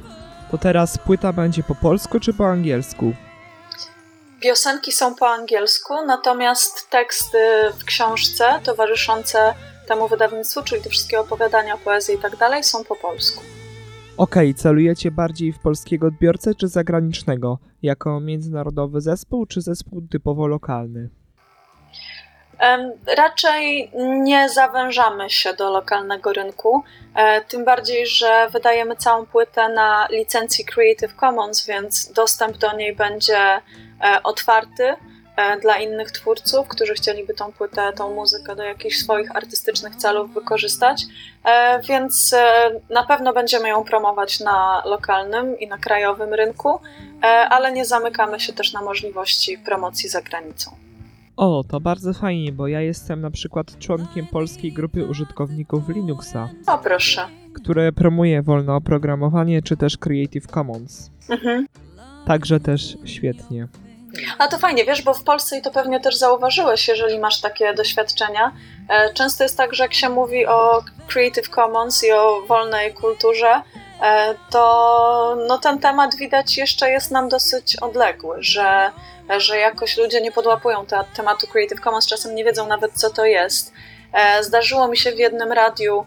To 0.50 0.58
teraz 0.58 0.98
płyta 0.98 1.32
będzie 1.32 1.62
po 1.62 1.74
polsku 1.74 2.20
czy 2.20 2.34
po 2.34 2.46
angielsku? 2.46 3.14
Piosenki 4.44 4.92
są 4.92 5.14
po 5.14 5.28
angielsku, 5.28 5.94
natomiast 6.06 6.90
teksty 6.90 7.38
w 7.78 7.84
książce 7.84 8.44
towarzyszące 8.64 9.54
temu 9.88 10.08
wydawnictwu, 10.08 10.62
czyli 10.62 10.82
te 10.82 10.90
wszystkie 10.90 11.20
opowiadania, 11.20 11.76
poezje 11.76 12.14
i 12.14 12.18
tak 12.18 12.36
dalej, 12.36 12.64
są 12.64 12.84
po 12.84 12.96
polsku. 12.96 13.42
Okej, 14.16 14.54
celujecie 14.54 15.10
bardziej 15.10 15.52
w 15.52 15.58
polskiego 15.58 16.06
odbiorcę 16.06 16.54
czy 16.54 16.68
zagranicznego? 16.68 17.58
Jako 17.82 18.20
międzynarodowy 18.20 19.00
zespół 19.00 19.46
czy 19.46 19.60
zespół 19.60 20.02
typowo 20.10 20.46
lokalny? 20.46 21.10
Raczej 23.16 23.90
nie 24.22 24.48
zawężamy 24.48 25.30
się 25.30 25.54
do 25.54 25.70
lokalnego 25.70 26.32
rynku, 26.32 26.82
e, 27.14 27.40
tym 27.40 27.64
bardziej, 27.64 28.06
że 28.06 28.48
wydajemy 28.52 28.96
całą 28.96 29.26
płytę 29.26 29.68
na 29.68 30.08
licencji 30.10 30.64
Creative 30.64 31.14
Commons, 31.14 31.66
więc 31.66 32.12
dostęp 32.12 32.56
do 32.56 32.76
niej 32.76 32.96
będzie 32.96 33.60
otwarty 34.22 34.84
e, 35.36 35.60
dla 35.60 35.76
innych 35.76 36.10
twórców, 36.10 36.68
którzy 36.68 36.94
chcieliby 36.94 37.34
tą 37.34 37.52
płytę, 37.52 37.92
tą 37.96 38.14
muzykę 38.14 38.56
do 38.56 38.62
jakichś 38.62 38.96
swoich 38.96 39.36
artystycznych 39.36 39.96
celów 39.96 40.34
wykorzystać. 40.34 41.02
E, 41.44 41.80
Więc 41.88 42.32
e, 42.32 42.70
na 42.90 43.04
pewno 43.06 43.32
będziemy 43.32 43.68
ją 43.68 43.84
promować 43.84 44.40
na 44.40 44.82
lokalnym 44.86 45.58
i 45.58 45.66
na 45.68 45.78
krajowym 45.78 46.34
rynku, 46.34 46.68
e, 47.22 47.26
ale 47.26 47.72
nie 47.72 47.84
zamykamy 47.84 48.40
się 48.40 48.52
też 48.52 48.72
na 48.72 48.82
możliwości 48.82 49.58
promocji 49.58 50.08
za 50.08 50.22
granicą. 50.22 50.70
O, 51.36 51.64
to 51.70 51.80
bardzo 51.80 52.12
fajnie, 52.12 52.52
bo 52.52 52.68
ja 52.68 52.80
jestem 52.80 53.20
na 53.20 53.30
przykład 53.30 53.78
członkiem 53.78 54.26
polskiej 54.26 54.72
grupy 54.72 55.04
użytkowników 55.06 55.88
Linuxa, 55.88 56.48
O 56.66 56.78
proszę. 56.78 57.26
które 57.54 57.92
promuje 57.92 58.42
wolne 58.42 58.72
oprogramowanie 58.74 59.62
czy 59.62 59.76
też 59.76 59.96
Creative 59.98 60.46
Commons. 60.46 61.10
Mhm. 61.30 61.66
Także 62.26 62.60
też 62.60 62.96
świetnie. 63.04 63.68
A 64.38 64.48
to 64.48 64.58
fajnie, 64.58 64.84
wiesz, 64.84 65.02
bo 65.02 65.14
w 65.14 65.24
Polsce 65.24 65.58
i 65.58 65.62
to 65.62 65.70
pewnie 65.70 66.00
też 66.00 66.16
zauważyłeś, 66.16 66.88
jeżeli 66.88 67.18
masz 67.18 67.40
takie 67.40 67.74
doświadczenia. 67.74 68.52
e, 68.88 69.14
Często 69.14 69.42
jest 69.44 69.56
tak, 69.56 69.74
że 69.74 69.82
jak 69.82 69.94
się 69.94 70.08
mówi 70.08 70.46
o 70.46 70.82
Creative 71.08 71.48
Commons 71.48 72.04
i 72.04 72.12
o 72.12 72.42
wolnej 72.46 72.94
kulturze, 72.94 73.62
e, 74.02 74.34
to 74.50 75.36
no, 75.48 75.58
ten 75.58 75.78
temat 75.78 76.14
widać 76.16 76.56
jeszcze 76.56 76.90
jest 76.90 77.10
nam 77.10 77.28
dosyć 77.28 77.76
odległy, 77.76 78.36
że, 78.40 78.90
że 79.38 79.58
jakoś 79.58 79.96
ludzie 79.96 80.20
nie 80.20 80.32
podłapują 80.32 80.86
te, 80.86 81.04
tematu 81.16 81.46
Creative 81.46 81.80
Commons, 81.80 82.06
czasem 82.06 82.34
nie 82.34 82.44
wiedzą 82.44 82.66
nawet 82.66 82.92
co 82.92 83.10
to 83.10 83.24
jest. 83.24 83.72
E, 84.12 84.44
Zdarzyło 84.44 84.88
mi 84.88 84.96
się 84.96 85.12
w 85.12 85.18
jednym 85.18 85.52
radiu, 85.52 86.06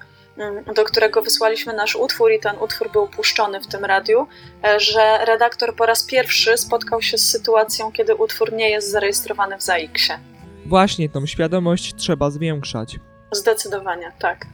do 0.75 0.83
którego 0.83 1.21
wysłaliśmy 1.21 1.73
nasz 1.73 1.95
utwór 1.95 2.31
i 2.31 2.39
ten 2.39 2.55
utwór 2.61 2.91
był 2.91 3.07
puszczony 3.07 3.61
w 3.61 3.67
tym 3.67 3.85
radiu, 3.85 4.27
e, 4.63 4.79
że 4.79 5.25
redaktor 5.25 5.75
po 5.75 5.85
raz 5.85 6.03
pierwszy 6.03 6.57
spotkał 6.57 7.01
się 7.01 7.17
z 7.17 7.29
sytuacją, 7.29 7.91
kiedy 7.91 8.15
utwór 8.15 8.53
nie 8.53 8.69
jest 8.69 8.91
zarejestrowany 8.91 9.57
w 9.57 9.61
ZAIKS-ie. 9.61 10.19
Właśnie 10.65 11.09
tą 11.09 11.25
świadomość 11.25 11.95
trzeba 11.95 12.29
zwiększać, 12.31 12.99
Zdecydowanie, 13.31 14.11
tak. 14.19 14.45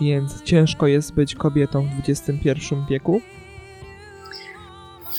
więc 0.00 0.42
ciężko 0.42 0.86
jest 0.86 1.14
być 1.14 1.34
kobietą 1.34 1.82
w 1.82 2.08
XXI 2.08 2.74
wieku. 2.90 3.20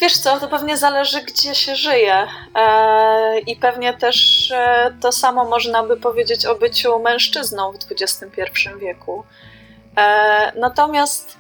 Wiesz 0.02 0.18
co, 0.18 0.40
to 0.40 0.48
pewnie 0.48 0.78
zależy, 0.78 1.22
gdzie 1.22 1.56
się 1.56 1.76
żyje. 1.76 2.28
E, 2.56 3.40
I 3.40 3.56
pewnie 3.56 3.94
też 3.94 4.52
e, 4.52 4.94
to 5.02 5.12
samo 5.12 5.46
można 5.46 5.84
by 5.84 5.98
powiedzieć 5.98 6.46
o 6.46 6.56
byciu 6.56 7.00
mężczyzną 7.00 7.72
w 7.72 7.78
XXI 7.92 8.70
wieku. 8.82 9.24
E, 9.98 10.52
natomiast 10.56 11.38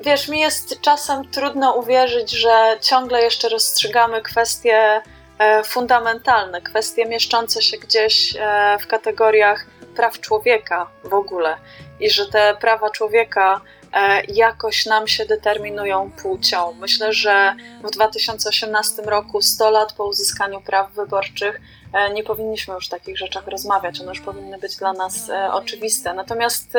wiesz, 0.00 0.28
mi 0.28 0.40
jest 0.40 0.80
czasem 0.80 1.30
trudno 1.30 1.72
uwierzyć, 1.74 2.30
że 2.30 2.78
ciągle 2.80 3.22
jeszcze 3.22 3.48
rozstrzygamy 3.48 4.22
kwestie 4.22 5.02
e, 5.38 5.64
fundamentalne, 5.64 6.62
kwestie 6.62 7.06
mieszczące 7.06 7.62
się 7.62 7.78
gdzieś 7.78 8.36
e, 8.36 8.78
w 8.80 8.86
kategoriach 8.86 9.66
praw 9.96 10.20
człowieka 10.20 10.86
w 11.04 11.14
ogóle. 11.14 11.56
I 12.00 12.10
że 12.10 12.26
te 12.26 12.56
prawa 12.60 12.90
człowieka 12.90 13.60
e, 13.92 14.24
jakoś 14.24 14.86
nam 14.86 15.08
się 15.08 15.26
determinują 15.26 16.10
płcią. 16.10 16.72
Myślę, 16.80 17.12
że 17.12 17.54
w 17.84 17.90
2018 17.90 19.02
roku, 19.02 19.42
100 19.42 19.70
lat 19.70 19.92
po 19.92 20.06
uzyskaniu 20.06 20.60
praw 20.60 20.92
wyborczych, 20.92 21.60
e, 21.92 22.10
nie 22.10 22.24
powinniśmy 22.24 22.74
już 22.74 22.86
o 22.86 22.90
takich 22.90 23.18
rzeczach 23.18 23.46
rozmawiać. 23.46 24.00
One 24.00 24.08
już 24.08 24.20
powinny 24.20 24.58
być 24.58 24.76
dla 24.76 24.92
nas 24.92 25.30
e, 25.30 25.52
oczywiste. 25.52 26.14
Natomiast 26.14 26.72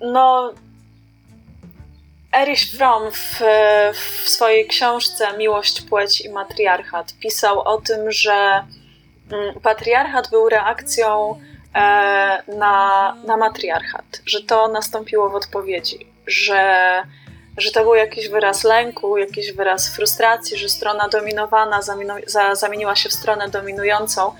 no. 0.00 0.54
Erich 2.32 2.70
Fromm 2.76 3.12
w, 3.12 3.40
w 3.94 4.28
swojej 4.28 4.66
książce 4.66 5.38
Miłość, 5.38 5.82
płeć 5.82 6.20
i 6.20 6.28
matriarchat 6.28 7.14
pisał 7.20 7.60
o 7.60 7.80
tym, 7.80 8.12
że 8.12 8.64
mm, 9.32 9.60
patriarchat 9.62 10.30
był 10.30 10.48
reakcją 10.48 11.40
e, 11.74 12.42
na, 12.56 13.16
na 13.26 13.36
matriarchat, 13.36 14.04
że 14.26 14.42
to 14.42 14.68
nastąpiło 14.68 15.30
w 15.30 15.34
odpowiedzi, 15.34 16.06
że, 16.26 17.02
że 17.56 17.70
to 17.70 17.82
był 17.82 17.94
jakiś 17.94 18.28
wyraz 18.28 18.64
lęku, 18.64 19.16
jakiś 19.16 19.52
wyraz 19.52 19.88
frustracji, 19.96 20.58
że 20.58 20.68
strona 20.68 21.08
dominowana 21.08 21.80
za, 22.26 22.54
zamieniła 22.54 22.96
się 22.96 23.08
w 23.08 23.12
stronę 23.12 23.48
dominującą 23.48 24.32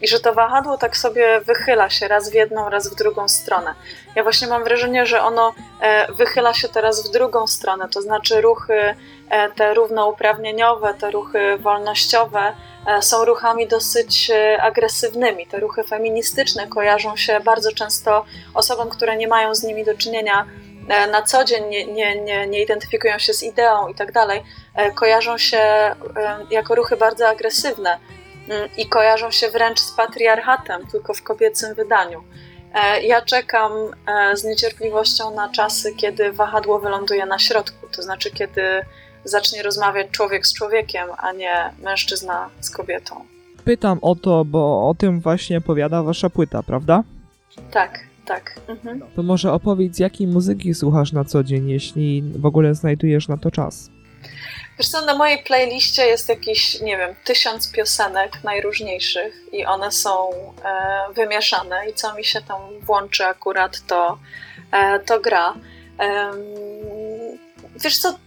i 0.00 0.08
że 0.08 0.20
to 0.20 0.34
wahadło 0.34 0.78
tak 0.78 0.96
sobie 0.96 1.40
wychyla 1.40 1.90
się 1.90 2.08
raz 2.08 2.30
w 2.30 2.34
jedną, 2.34 2.70
raz 2.70 2.92
w 2.92 2.94
drugą 2.94 3.28
stronę. 3.28 3.74
Ja 4.14 4.22
właśnie 4.22 4.48
mam 4.48 4.64
wrażenie, 4.64 5.06
że 5.06 5.22
ono 5.22 5.54
e, 5.80 6.12
wychyla 6.12 6.54
się 6.54 6.68
teraz 6.68 7.08
w 7.08 7.12
drugą 7.12 7.46
stronę, 7.46 7.88
to 7.88 8.02
znaczy 8.02 8.40
ruchy 8.40 8.94
e, 9.30 9.50
te 9.50 9.74
równouprawnieniowe, 9.74 10.94
te 10.94 11.10
ruchy 11.10 11.58
wolnościowe 11.58 12.52
e, 12.86 13.02
są 13.02 13.24
ruchami 13.24 13.66
dosyć 13.66 14.30
agresywnymi. 14.60 15.46
Te 15.46 15.60
ruchy 15.60 15.84
feministyczne 15.84 16.66
kojarzą 16.66 17.16
się 17.16 17.40
bardzo 17.40 17.72
często 17.72 18.24
osobom, 18.54 18.88
które 18.88 19.16
nie 19.16 19.28
mają 19.28 19.54
z 19.54 19.62
nimi 19.62 19.84
do 19.84 19.94
czynienia 19.94 20.46
na 21.12 21.22
co 21.22 21.44
dzień, 21.44 21.68
nie, 21.68 21.86
nie, 21.86 22.20
nie, 22.20 22.46
nie 22.46 22.62
identyfikują 22.62 23.18
się 23.18 23.34
z 23.34 23.42
ideą 23.42 23.88
i 23.88 23.94
tak 23.94 24.12
dalej, 24.12 24.42
kojarzą 24.94 25.38
się 25.38 25.60
jako 26.50 26.74
ruchy 26.74 26.96
bardzo 26.96 27.28
agresywne 27.28 27.98
i 28.76 28.86
kojarzą 28.86 29.30
się 29.30 29.50
wręcz 29.50 29.80
z 29.80 29.92
patriarchatem, 29.92 30.86
tylko 30.86 31.14
w 31.14 31.22
kobiecym 31.22 31.74
wydaniu. 31.74 32.22
E, 32.74 33.02
Ja 33.02 33.22
czekam 33.22 33.72
e, 34.06 34.36
z 34.36 34.44
niecierpliwością 34.44 35.34
na 35.34 35.48
czasy, 35.48 35.94
kiedy 35.94 36.32
wahadło 36.32 36.78
wyląduje 36.78 37.26
na 37.26 37.38
środku, 37.38 37.86
to 37.96 38.02
znaczy 38.02 38.30
kiedy 38.30 38.62
zacznie 39.24 39.62
rozmawiać 39.62 40.06
człowiek 40.10 40.46
z 40.46 40.54
człowiekiem, 40.54 41.08
a 41.18 41.32
nie 41.32 41.70
mężczyzna 41.82 42.50
z 42.60 42.70
kobietą. 42.70 43.24
Pytam 43.64 43.98
o 44.02 44.14
to, 44.14 44.44
bo 44.44 44.88
o 44.88 44.94
tym 44.94 45.20
właśnie 45.20 45.58
opowiada 45.58 46.02
wasza 46.02 46.30
płyta, 46.30 46.62
prawda? 46.62 47.02
Tak, 47.70 48.00
tak. 48.26 48.60
Mhm. 48.68 49.02
To 49.16 49.22
może 49.22 49.52
opowiedz, 49.52 49.98
jakiej 49.98 50.26
muzyki 50.26 50.74
słuchasz 50.74 51.12
na 51.12 51.24
co 51.24 51.44
dzień, 51.44 51.68
jeśli 51.68 52.22
w 52.22 52.46
ogóle 52.46 52.74
znajdujesz 52.74 53.28
na 53.28 53.36
to 53.36 53.50
czas. 53.50 53.90
Wiesz 54.78 54.88
co, 54.88 55.04
na 55.04 55.14
mojej 55.14 55.42
playliście 55.42 56.06
jest 56.06 56.28
jakieś, 56.28 56.80
nie 56.80 56.96
wiem, 56.96 57.14
tysiąc 57.24 57.72
piosenek 57.72 58.44
najróżniejszych 58.44 59.34
i 59.52 59.66
one 59.66 59.92
są 59.92 60.30
e, 60.64 61.12
wymieszane 61.12 61.90
i 61.90 61.94
co 61.94 62.14
mi 62.14 62.24
się 62.24 62.42
tam 62.42 62.60
włączy 62.80 63.26
akurat, 63.26 63.86
to, 63.86 64.18
e, 64.72 64.98
to 64.98 65.20
gra. 65.20 65.54
Em, 65.98 66.36
wiesz 67.76 67.98
co, 67.98 68.18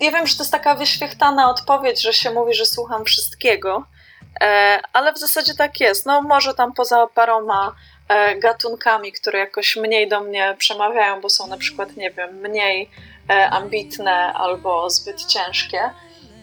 ja 0.00 0.10
wiem, 0.10 0.26
że 0.26 0.36
to 0.36 0.42
jest 0.42 0.52
taka 0.52 0.74
wyświechtana 0.74 1.50
odpowiedź, 1.50 2.02
że 2.02 2.12
się 2.12 2.30
mówi, 2.30 2.54
że 2.54 2.66
słucham 2.66 3.04
wszystkiego, 3.04 3.84
e, 4.40 4.80
ale 4.92 5.12
w 5.12 5.18
zasadzie 5.18 5.54
tak 5.54 5.80
jest. 5.80 6.06
No 6.06 6.22
może 6.22 6.54
tam 6.54 6.72
poza 6.72 7.06
paroma 7.06 7.74
e, 8.08 8.36
gatunkami, 8.36 9.12
które 9.12 9.38
jakoś 9.38 9.76
mniej 9.76 10.08
do 10.08 10.20
mnie 10.20 10.54
przemawiają, 10.58 11.20
bo 11.20 11.30
są 11.30 11.46
na 11.46 11.56
przykład, 11.56 11.96
nie 11.96 12.10
wiem, 12.10 12.36
mniej 12.36 12.82
e, 12.82 12.88
ambitne 13.50 14.32
albo 14.32 14.90
zbyt 14.90 15.24
ciężkie. 15.24 15.90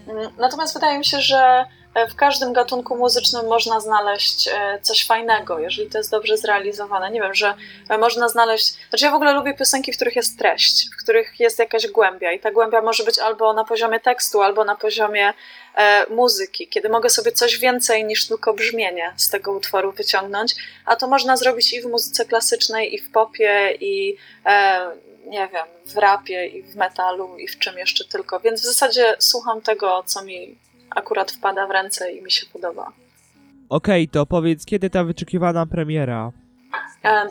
Mm, 0.08 0.30
Natomiast 0.38 0.73
wydaje 0.73 0.97
mi 0.97 1.06
się, 1.06 1.21
że 1.21 1.65
e, 1.93 2.08
w 2.08 2.15
każdym 2.15 2.54
gatunku 2.54 2.97
muzycznym 2.97 3.47
można 3.47 3.80
znaleźć 3.80 4.47
e, 4.47 4.80
coś 4.82 5.06
fajnego, 5.06 5.60
jeżeli 5.60 5.89
to 5.89 5.97
jest 5.97 6.12
dobrze 6.12 6.38
zrealizowane. 6.38 7.12
Nie 7.12 7.21
wiem, 7.21 7.34
że 7.34 7.54
e, 7.89 7.97
można 7.97 8.30
znaleźć. 8.30 8.73
Znaczy, 8.89 9.06
ja 9.06 9.12
w 9.12 9.15
ogóle 9.15 9.34
lubię 9.34 9.54
piosenki, 9.54 9.93
w 9.93 9.95
których 9.95 10.15
jest 10.15 10.39
treść, 10.39 10.89
w 10.93 11.04
których 11.04 11.39
jest 11.39 11.60
jakaś 11.60 11.88
głębia, 11.88 12.32
i 12.32 12.39
ta 12.39 12.52
głębia 12.52 12.82
może 12.82 13.04
być 13.04 13.19
albo 13.19 13.54
na 13.54 13.63
poziomie 13.63 13.99
tekstu, 13.99 14.41
albo 14.41 14.63
na 14.63 14.75
poziomie 14.75 15.34
e, 15.75 16.06
muzyki, 16.10 16.67
kiedy 16.67 16.89
mogę 16.89 17.10
sobie 17.10 17.32
coś 17.32 17.58
więcej 17.58 18.06
niż 18.06 18.28
tylko 18.28 18.54
brzmienie 18.54 19.13
z 19.17 19.30
tego 19.30 19.52
utworu 19.52 19.91
wyciągnąć. 19.91 20.56
A 20.86 20.95
to 20.95 21.08
można 21.08 21.38
zrobić 21.38 21.73
i 21.73 21.82
w 21.82 21.86
muzyce 21.86 22.25
klasycznej, 22.25 22.95
i 22.95 22.99
w 22.99 23.12
popie, 23.12 23.78
i 23.80 24.17
e, 24.45 25.09
nie 25.30 25.50
wiem, 25.54 25.65
w 25.86 25.98
rapie, 25.98 26.48
i 26.48 26.63
w 26.63 26.76
metalu, 26.76 27.38
i 27.38 27.48
w 27.48 27.60
czym 27.60 27.78
jeszcze 27.78 28.06
tylko. 28.06 28.39
Więc 28.39 28.62
w 28.62 28.65
zasadzie 28.65 29.15
słucham 29.20 29.62
tego, 29.62 30.04
co 30.06 30.24
mi 30.24 30.56
akurat 30.89 31.32
wpada 31.32 31.68
w 31.68 31.72
ręce 31.72 32.12
i 32.12 32.22
mi 32.22 32.32
się 32.32 32.46
podoba. 32.46 32.92
Okej, 33.70 34.08
to 34.08 34.26
powiedz, 34.26 34.65
kiedy 34.65 34.89
ta 34.89 35.04
wyczekiwana 35.04 35.65
premiera? 35.65 36.32
E, 37.04 37.30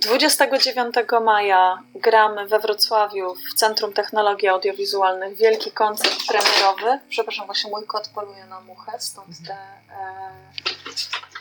29 0.00 0.94
maja 1.24 1.82
gramy 1.94 2.46
we 2.46 2.58
Wrocławiu 2.58 3.34
w 3.34 3.54
Centrum 3.54 3.92
Technologii 3.92 4.48
Audiowizualnych 4.48 5.36
wielki 5.36 5.70
koncert 5.70 6.16
premierowy. 6.28 6.98
Przepraszam, 7.08 7.46
właśnie 7.46 7.70
mój 7.70 7.86
kot 7.86 8.08
poluje 8.14 8.44
na 8.44 8.60
muchę, 8.60 8.92
stąd 9.00 9.28
te 9.46 9.52
e, 9.52 9.56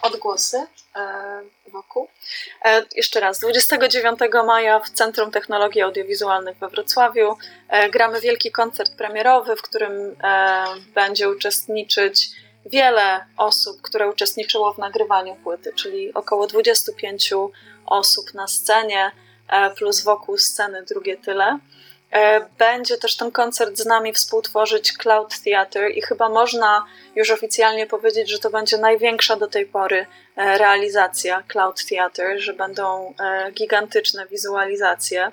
odgłosy 0.02 0.68
e, 0.96 1.42
wokół. 1.68 2.08
E, 2.66 2.86
jeszcze 2.96 3.20
raz, 3.20 3.39
29 3.39 4.20
maja 4.46 4.80
w 4.80 4.89
Centrum 4.89 5.32
Technologii 5.32 5.82
Audiowizualnych 5.82 6.58
we 6.58 6.70
Wrocławiu 6.70 7.38
e, 7.70 7.89
gramy 7.89 8.22
wielki 8.22 8.52
koncert 8.52 8.96
premierowy, 8.96 9.56
w 9.56 9.62
którym 9.62 10.16
e, 10.24 10.66
będzie 10.94 11.30
uczestniczyć 11.30 12.30
wiele 12.65 13.26
osób, 13.38 13.82
które 13.82 14.10
uczestniczyło 14.10 14.73
w 14.73 14.78
nagrywaniu 14.78 15.36
płyty, 15.36 15.73
czyli 15.76 16.13
około 16.13 16.47
25 16.47 17.34
osób 17.86 18.34
na 18.34 18.47
scenie, 18.47 19.12
e, 19.47 19.69
plus 19.69 20.04
wokół 20.04 20.38
sceny 20.38 20.84
drugie 20.84 21.17
tyle. 21.17 21.60
E, 22.12 22.45
Będzie 22.58 22.97
też 22.97 23.17
ten 23.17 23.32
koncert 23.32 23.78
z 23.78 23.86
nami 23.86 24.13
współtworzyć 24.13 24.93
Cloud 24.93 25.41
Theatre 25.43 25.89
i 25.89 26.02
chyba 26.02 26.30
można 26.30 26.86
już 27.15 27.32
oficjalnie 27.32 27.88
powiedzieć, 27.88 28.30
że 28.30 28.39
to 28.39 28.49
będzie 28.49 28.78
największa 28.78 29.36
do 29.36 29.47
tej 29.47 29.65
pory 29.65 30.06
e, 30.36 30.58
realizacja 30.58 31.43
Cloud 31.47 31.86
Theatre, 31.89 32.39
że 32.39 32.54
będą 32.54 33.13
gigantyczne 33.54 34.28
wizualizacje. 34.28 35.32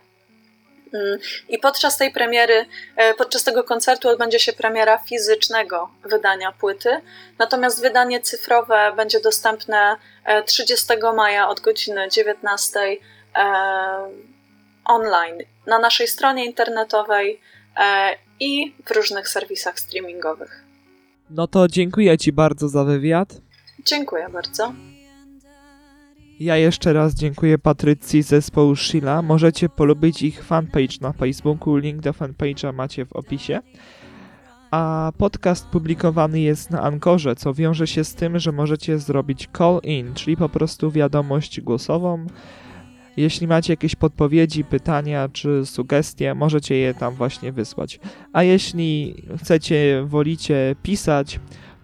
I 1.49 1.59
podczas 1.59 1.97
tej 1.99 2.13
premiery, 2.13 2.67
e, 2.97 3.15
podczas 3.15 3.45
tego 3.45 3.65
koncertu 3.65 4.09
odbędzie 4.09 4.39
się 4.39 4.53
premiera 4.53 4.99
fizycznego 4.99 5.91
wydania 6.05 6.53
płyty, 6.53 7.01
natomiast 7.39 7.83
wydanie 7.83 8.21
cyfrowe 8.21 8.93
będzie 8.97 9.21
dostępne 9.21 9.97
e, 10.25 10.43
30 10.43 10.87
maja 11.17 11.49
od 11.49 11.61
godziny 11.61 12.09
19 12.09 12.81
e, 12.81 12.97
online 14.85 15.39
na 15.67 15.79
naszej 15.79 16.09
stronie 16.09 16.45
internetowej 16.45 17.41
e, 17.77 18.17
i 18.41 18.75
w 18.87 18.91
różnych 18.91 19.29
serwisach 19.29 19.81
streamingowych. 19.81 20.65
No 21.31 21.47
to 21.47 21.69
dziękuję 21.69 22.19
ci 22.19 22.33
bardzo 22.33 22.69
za 22.69 22.85
wywiad. 22.85 23.29
Dziękuję 23.85 24.29
bardzo. 24.29 24.73
Ja 26.41 26.57
jeszcze 26.57 26.93
raz 26.93 27.15
dziękuję 27.15 27.59
Patrycji 27.59 28.23
zespołu 28.23 28.77
Sheila. 28.77 29.23
Możecie 29.23 29.69
polubić 29.69 30.23
ich 30.23 30.45
fanpage 30.45 30.97
na 31.01 31.13
Facebooku, 31.13 31.77
link 31.77 32.01
do 32.01 32.13
fanpage'a 32.13 32.75
macie 32.75 33.07
w 33.07 33.13
opisie. 33.13 33.61
A 34.71 35.13
podcast 35.19 35.67
publikowany 35.67 36.41
jest 36.41 36.71
na 36.71 36.83
Ankorze, 36.83 37.37
co 37.37 37.55
wiąże 37.55 37.87
się 37.87 38.05
z 38.05 38.15
tym, 38.15 38.39
że 38.39 38.53
możecie 38.53 38.99
zrobić 38.99 39.49
call-in, 39.59 40.15
czyli 40.15 40.37
po 40.37 40.49
prostu 40.49 40.91
wiadomość 40.91 41.61
głosową. 41.61 42.27
Jeśli 43.17 43.47
macie 43.47 43.73
jakieś 43.73 43.95
podpowiedzi, 43.95 44.65
pytania 44.65 45.29
czy 45.33 45.67
sugestie, 45.67 46.35
możecie 46.35 46.77
je 46.77 46.95
tam 46.95 47.15
właśnie 47.15 47.53
wysłać. 47.53 48.01
A 48.33 48.43
jeśli 48.43 49.15
chcecie, 49.43 50.05
wolicie 50.07 50.77
pisać, 50.83 51.41